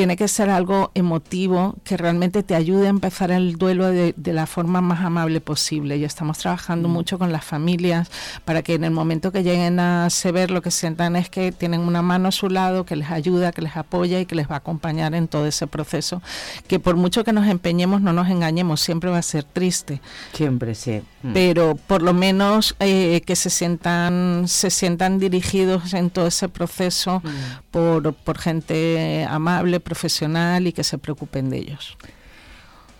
tiene 0.00 0.16
que 0.16 0.28
ser 0.28 0.48
algo 0.48 0.90
emotivo 0.94 1.74
que 1.84 1.98
realmente 1.98 2.42
te 2.42 2.54
ayude 2.54 2.86
a 2.86 2.88
empezar 2.88 3.30
el 3.30 3.56
duelo 3.56 3.88
de, 3.88 4.14
la 4.32 4.46
forma 4.46 4.80
más 4.80 5.04
amable 5.04 5.42
posible. 5.42 5.98
Y 5.98 6.04
estamos 6.04 6.38
trabajando 6.38 6.88
mm. 6.88 6.90
mucho 6.90 7.18
con 7.18 7.32
las 7.32 7.44
familias 7.44 8.10
para 8.46 8.62
que 8.62 8.72
en 8.72 8.84
el 8.84 8.92
momento 8.92 9.30
que 9.30 9.42
lleguen 9.42 9.78
a 9.78 10.08
saber 10.08 10.50
lo 10.50 10.62
que 10.62 10.70
sientan 10.70 11.16
es 11.16 11.28
que 11.28 11.52
tienen 11.52 11.82
una 11.82 12.00
mano 12.00 12.28
a 12.28 12.32
su 12.32 12.48
lado 12.48 12.86
que 12.86 12.96
les 12.96 13.10
ayuda, 13.10 13.52
que 13.52 13.60
les 13.60 13.76
apoya 13.76 14.18
y 14.20 14.24
que 14.24 14.34
les 14.34 14.48
va 14.48 14.54
a 14.54 14.58
acompañar 14.60 15.14
en 15.14 15.28
todo 15.28 15.44
ese 15.44 15.66
proceso. 15.66 16.22
Que 16.66 16.78
por 16.78 16.96
mucho 16.96 17.22
que 17.22 17.34
nos 17.34 17.46
empeñemos, 17.46 18.00
no 18.00 18.14
nos 18.14 18.30
engañemos, 18.30 18.80
siempre 18.80 19.10
va 19.10 19.18
a 19.18 19.22
ser 19.22 19.44
triste. 19.44 20.00
Siempre, 20.32 20.74
sí. 20.74 21.02
Mm. 21.22 21.34
Pero 21.34 21.74
por 21.74 22.00
lo 22.00 22.14
menos 22.14 22.74
eh, 22.80 23.20
que 23.26 23.36
se 23.36 23.50
sientan, 23.50 24.44
se 24.48 24.70
sientan 24.70 25.18
dirigidos 25.18 25.92
en 25.92 26.08
todo 26.08 26.26
ese 26.26 26.48
proceso 26.48 27.20
mm. 27.22 27.28
por, 27.70 28.14
por 28.14 28.38
gente 28.38 29.26
amable 29.28 29.78
profesional 29.90 30.68
y 30.68 30.72
que 30.72 30.84
se 30.84 30.98
preocupen 30.98 31.50
de 31.50 31.58
ellos. 31.58 31.96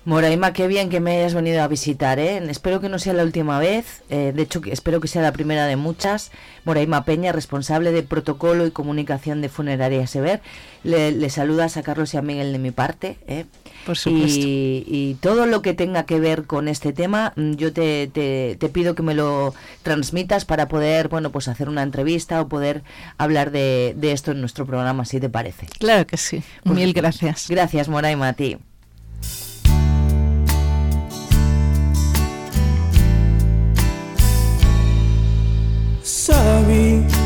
Moraima, 0.07 0.55
qué 0.55 0.67
bien 0.67 0.89
que 0.89 0.99
me 0.99 1.19
hayas 1.19 1.35
venido 1.35 1.63
a 1.63 1.69
visitar, 1.69 2.19
¿eh? 2.19 2.39
Espero 2.49 2.81
que 2.81 2.89
no 2.89 2.99
sea 2.99 3.13
la 3.13 3.23
última 3.23 3.59
vez, 3.59 4.03
eh, 4.09 4.33
de 4.35 4.43
hecho 4.43 4.63
espero 4.65 4.99
que 4.99 5.09
sea 5.09 5.21
la 5.21 5.33
primera 5.33 5.67
de 5.67 5.77
muchas. 5.77 6.31
Moraima 6.65 7.05
Peña, 7.05 7.33
responsable 7.33 7.93
de 7.93 8.03
protocolo 8.03 8.67
y 8.67 8.71
comunicación 8.71 9.43
de 9.43 9.51
Funeraria 9.51 10.07
Sever. 10.07 10.41
Le, 10.85 11.29
saludas 11.29 11.77
a 11.77 11.83
Carlos 11.83 12.15
y 12.15 12.17
a 12.17 12.23
Miguel 12.23 12.53
de 12.53 12.59
mi 12.59 12.71
parte. 12.71 13.19
¿eh? 13.27 13.45
Por 13.85 13.99
supuesto. 13.99 14.41
Y, 14.43 15.19
todo 15.21 15.45
lo 15.45 15.61
que 15.61 15.75
tenga 15.75 16.07
que 16.07 16.19
ver 16.19 16.45
con 16.45 16.69
este 16.69 16.95
tema, 16.95 17.35
mm, 17.37 17.53
yo 17.53 17.73
te, 17.75 18.07
te, 18.07 18.69
pido 18.71 18.95
que 18.95 19.03
me 19.03 19.15
lo 19.15 19.55
transmitas 19.83 20.47
para 20.47 20.69
poder, 20.69 21.09
bueno, 21.09 21.31
pues 21.31 21.47
hacer 21.49 21.69
una 21.69 21.83
entrevista 21.83 22.41
o 22.41 22.49
poder 22.49 22.83
hablar 23.19 23.51
de, 23.51 23.95
de 23.99 24.13
esto 24.13 24.31
en 24.31 24.41
nuestro 24.41 24.65
programa, 24.65 25.05
si 25.05 25.21
te 25.21 25.29
parece. 25.29 25.67
Claro 25.79 26.07
que 26.07 26.17
sí. 26.17 26.43
Pues 26.65 26.75
Mil 26.75 26.95
gracias. 26.95 27.49
Gracias, 27.51 27.89
Moraima, 27.91 28.29
a 28.29 28.33
ti. 28.33 28.57
Sorry 36.31 37.20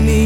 me. 0.00 0.25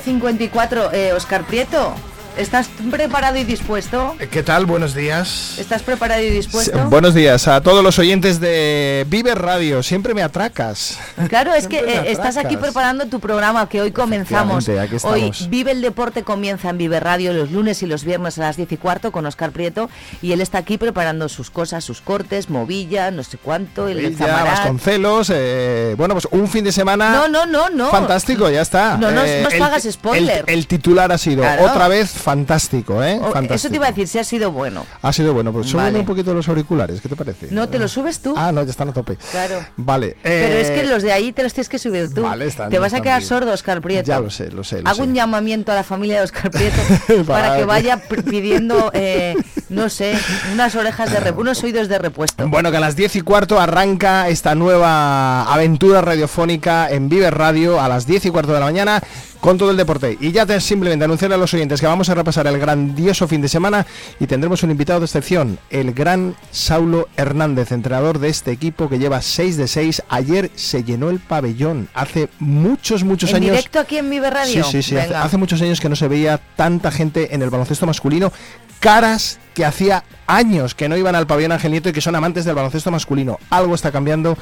9.54. 0.00 0.90
Eh, 0.92 1.12
Oscar 1.12 1.44
Prieto, 1.44 1.94
¿estás 2.36 2.68
preparado 2.90 3.36
y 3.36 3.44
dispuesto? 3.44 4.16
¿Qué 4.30 4.42
tal? 4.42 4.66
Buenos 4.66 4.94
días. 4.94 5.56
¿Estás 5.58 5.82
preparado 5.82 6.20
y 6.22 6.30
dispuesto? 6.30 6.78
buenos 6.88 7.14
días 7.14 7.46
a 7.48 7.60
todos 7.60 7.82
los 7.84 7.98
oyentes 7.98 8.40
de 8.40 9.04
Vive 9.08 9.34
Radio. 9.34 9.82
Siempre 9.82 10.14
me 10.14 10.22
atracas. 10.22 10.98
Claro, 11.28 11.54
es 11.54 11.68
que 11.68 11.78
eh, 11.78 12.10
estás 12.10 12.36
aquí 12.36 12.56
preparando 12.56 13.06
tu 13.06 13.20
programa 13.20 13.68
que 13.68 13.80
hoy 13.80 13.92
comenzamos. 13.92 14.68
Aquí 14.68 14.96
hoy 15.02 15.32
Vive 15.48 15.70
el 15.72 15.80
Deporte 15.80 16.22
comienza 16.24 16.70
en 16.70 16.78
Vive 16.78 16.98
Radio 17.00 17.32
los 17.32 17.50
lunes 17.52 17.82
y 17.82 17.86
los 17.86 18.04
viernes 18.04 18.38
a 18.38 18.42
las 18.42 18.56
10 18.56 18.72
y 18.72 18.76
cuarto 18.76 19.12
con 19.12 19.26
Oscar 19.26 19.50
Prieto 19.52 19.88
y 20.22 20.32
él 20.32 20.40
está 20.40 20.58
aquí 20.58 20.76
preparando 20.78 21.28
sus 21.28 21.50
cosas, 21.50 21.84
sus 21.84 22.00
cortes, 22.00 22.50
movilla, 22.50 23.10
no 23.10 23.22
sé 23.22 23.38
cuánto, 23.38 23.88
el 23.88 24.02
Movilla, 24.02 24.44
Vasconcelos, 24.44 25.30
eh, 25.34 25.94
bueno, 25.96 26.14
pues 26.14 26.26
un 26.30 26.48
fin 26.48 26.64
de 26.64 26.72
semana 26.72 27.12
No, 27.12 27.28
no, 27.28 27.46
no, 27.46 27.70
no. 27.70 27.90
fantástico, 27.90 28.50
ya 28.50 28.62
está. 28.62 28.96
No 28.96 29.10
nos, 29.10 29.24
Eh, 29.26 29.40
nos 29.44 29.52
el- 29.54 29.62
hagas 29.62 29.84
spoiler. 29.90 30.44
El, 30.48 30.66
titular 30.66 31.12
ha 31.12 31.18
sido 31.18 31.42
Claro. 31.42 31.64
otra 31.66 31.88
vez 31.88 32.10
fantástico, 32.24 33.02
¿eh? 33.04 33.18
Oh, 33.20 33.24
Eso 33.26 33.32
Fantástico. 33.32 33.70
te 33.70 33.76
iba 33.76 33.86
a 33.86 33.90
decir, 33.90 34.08
si 34.08 34.18
ha 34.18 34.24
sido 34.24 34.50
bueno. 34.50 34.84
Ha 35.02 35.12
sido 35.12 35.32
bueno, 35.34 35.52
pues 35.52 35.68
súbeme 35.68 35.88
Vale. 35.90 35.98
un 36.00 36.06
poquito 36.06 36.34
los 36.34 36.48
auriculares, 36.48 37.00
¿qué 37.00 37.08
te 37.08 37.16
parece? 37.16 37.48
No, 37.50 37.68
te 37.68 37.78
lo 37.78 37.86
subes 37.86 38.20
tú. 38.20 38.34
Ah, 38.36 38.50
no, 38.50 38.62
ya 38.64 38.70
están 38.70 38.88
a 38.88 38.92
tope. 38.92 39.16
Claro. 39.30 39.64
Vale. 39.76 40.16
Pero 40.22 40.54
es 40.58 40.70
eh, 40.70 40.74
que 40.74 40.84
los 40.84 41.02
de 41.02 41.12
ahí 41.12 41.32
te 41.32 41.42
los 41.42 41.52
tienes 41.52 41.68
que 41.68 41.78
subir 41.78 42.12
tú. 42.12 42.22
Vale, 42.22 42.46
están- 42.46 42.70
te 42.70 42.78
vas 42.78 42.94
a 42.94 43.00
quedar 43.00 43.18
bien. 43.20 43.28
sordo, 43.28 43.52
Oscar 43.52 43.80
Prieto. 43.80 44.08
Ya 44.08 44.18
lo 44.20 44.30
sé, 44.30 44.50
lo 44.50 44.64
sé. 44.64 44.80
lo 44.82 44.88
Hago 44.88 44.96
sé. 44.96 45.02
un 45.02 45.14
llamamiento 45.14 45.70
a 45.70 45.74
la 45.76 45.84
familia 45.84 46.16
de 46.18 46.24
Oscar 46.24 46.50
Prieto 46.50 46.80
para 47.26 47.56
que 47.56 47.64
vaya 47.64 47.98
pidiendo, 47.98 48.90
eh, 48.94 49.34
no 49.68 49.88
sé, 49.88 50.18
unas 50.52 50.74
orejas 50.74 51.10
de 51.12 51.18
repuesto, 51.20 51.40
unos 51.42 51.62
oídos 51.62 51.88
de 51.88 51.98
repuesto. 51.98 52.48
Bueno, 52.48 52.70
que 52.70 52.78
a 52.78 52.80
las 52.80 52.96
10 52.96 53.16
y 53.16 53.20
cuarto 53.20 53.60
arranca 53.60 54.28
esta 54.28 54.54
nueva 54.54 55.42
aventura 55.52 56.00
radiofónica 56.00 56.90
en 56.90 57.08
Vive 57.08 57.30
Radio 57.30 57.80
a 57.80 57.88
las 57.88 58.06
10 58.06 58.26
y 58.26 58.30
cuarto 58.30 58.52
de 58.52 58.60
la 58.60 58.66
mañana 58.66 59.02
con 59.44 59.58
todo 59.58 59.70
el 59.72 59.76
deporte. 59.76 60.16
Y 60.22 60.32
ya 60.32 60.46
te 60.46 60.58
simplemente 60.58 61.04
anunciar 61.04 61.30
a 61.34 61.36
los 61.36 61.52
oyentes 61.52 61.78
que 61.78 61.86
vamos 61.86 62.08
a 62.08 62.14
repasar 62.14 62.46
el 62.46 62.58
grandioso 62.58 63.28
fin 63.28 63.42
de 63.42 63.48
semana 63.48 63.84
y 64.18 64.26
tendremos 64.26 64.62
un 64.62 64.70
invitado 64.70 65.00
de 65.00 65.04
excepción, 65.04 65.58
el 65.68 65.92
gran 65.92 66.34
Saulo 66.50 67.10
Hernández, 67.18 67.70
entrenador 67.70 68.20
de 68.20 68.30
este 68.30 68.52
equipo 68.52 68.88
que 68.88 68.98
lleva 68.98 69.20
6 69.20 69.58
de 69.58 69.68
6. 69.68 70.02
Ayer 70.08 70.50
se 70.54 70.82
llenó 70.82 71.10
el 71.10 71.20
pabellón. 71.20 71.90
Hace 71.92 72.30
muchos, 72.38 73.04
muchos 73.04 73.28
en 73.32 73.36
años. 73.36 73.50
directo 73.50 73.80
aquí 73.80 73.98
en 73.98 74.08
Vive 74.08 74.30
Radio. 74.30 74.64
Sí, 74.64 74.70
sí, 74.70 74.82
sí. 74.82 74.96
Hace, 74.96 75.14
hace 75.14 75.36
muchos 75.36 75.60
años 75.60 75.78
que 75.78 75.90
no 75.90 75.96
se 75.96 76.08
veía 76.08 76.40
tanta 76.56 76.90
gente 76.90 77.34
en 77.34 77.42
el 77.42 77.50
baloncesto 77.50 77.84
masculino. 77.84 78.32
Caras 78.80 79.40
que 79.52 79.66
hacía 79.66 80.04
años 80.26 80.74
que 80.74 80.88
no 80.88 80.96
iban 80.96 81.14
al 81.14 81.26
pabellón 81.26 81.52
Ángel 81.52 81.72
Nieto 81.72 81.90
y 81.90 81.92
que 81.92 82.00
son 82.00 82.16
amantes 82.16 82.46
del 82.46 82.54
baloncesto 82.54 82.90
masculino. 82.90 83.38
Algo 83.50 83.74
está 83.74 83.92
cambiando 83.92 84.38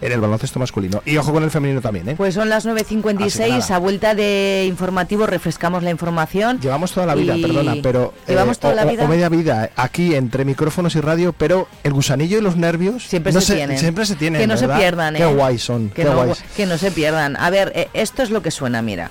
en 0.00 0.12
el 0.12 0.20
baloncesto 0.20 0.58
masculino. 0.58 1.02
Y 1.04 1.16
ojo 1.16 1.32
con 1.32 1.42
el 1.42 1.50
femenino 1.50 1.80
también, 1.80 2.08
¿eh? 2.10 2.14
Pues 2.16 2.34
son 2.34 2.48
las 2.48 2.66
Así 2.66 2.74
que 2.74 2.84
9.56, 2.84 3.48
nada. 3.58 3.76
a 3.76 3.78
vuelta 3.78 4.14
de 4.14 4.64
informativo 4.68 5.26
refrescamos 5.26 5.82
la 5.82 5.90
información. 5.90 6.60
Llevamos 6.60 6.92
toda 6.92 7.06
la 7.06 7.14
vida, 7.14 7.36
y- 7.36 7.42
perdona, 7.42 7.74
pero... 7.82 8.12
eh, 8.26 8.32
Llevamos 8.32 8.58
toda 8.58 8.72
o- 8.72 8.76
la 8.76 8.84
vida. 8.84 9.04
O, 9.04 9.08
media 9.08 9.28
vida 9.28 9.70
aquí 9.76 10.14
entre 10.14 10.44
micrófonos 10.44 10.94
y 10.96 11.00
radio, 11.00 11.32
pero 11.32 11.68
el 11.82 11.92
gusanillo 11.92 12.38
y 12.38 12.40
los 12.40 12.56
nervios... 12.56 13.04
Siempre 13.04 13.32
no 13.32 13.40
se 13.40 13.54
tienen. 13.54 13.78
Siempre 13.78 14.06
se 14.06 14.16
tienen, 14.16 14.40
Que 14.40 14.46
no 14.46 14.56
se 14.56 14.68
pierdan, 14.68 15.16
¿eh? 15.16 15.18
Qué 15.18 15.26
guay 15.26 15.58
son, 15.58 15.88
Que 15.90 16.02
qué 16.02 16.04
no, 16.04 16.14
guays. 16.16 16.44
que 16.56 16.66
no 16.66 16.78
se 16.78 16.90
pierdan. 16.90 17.36
A 17.36 17.50
ver, 17.50 17.72
eh, 17.74 17.88
esto 17.94 18.22
es 18.22 18.30
lo 18.30 18.42
que 18.42 18.50
suena, 18.50 18.82
mira. 18.82 19.10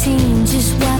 seen 0.00 0.46
just 0.46 0.72
what 0.80 0.99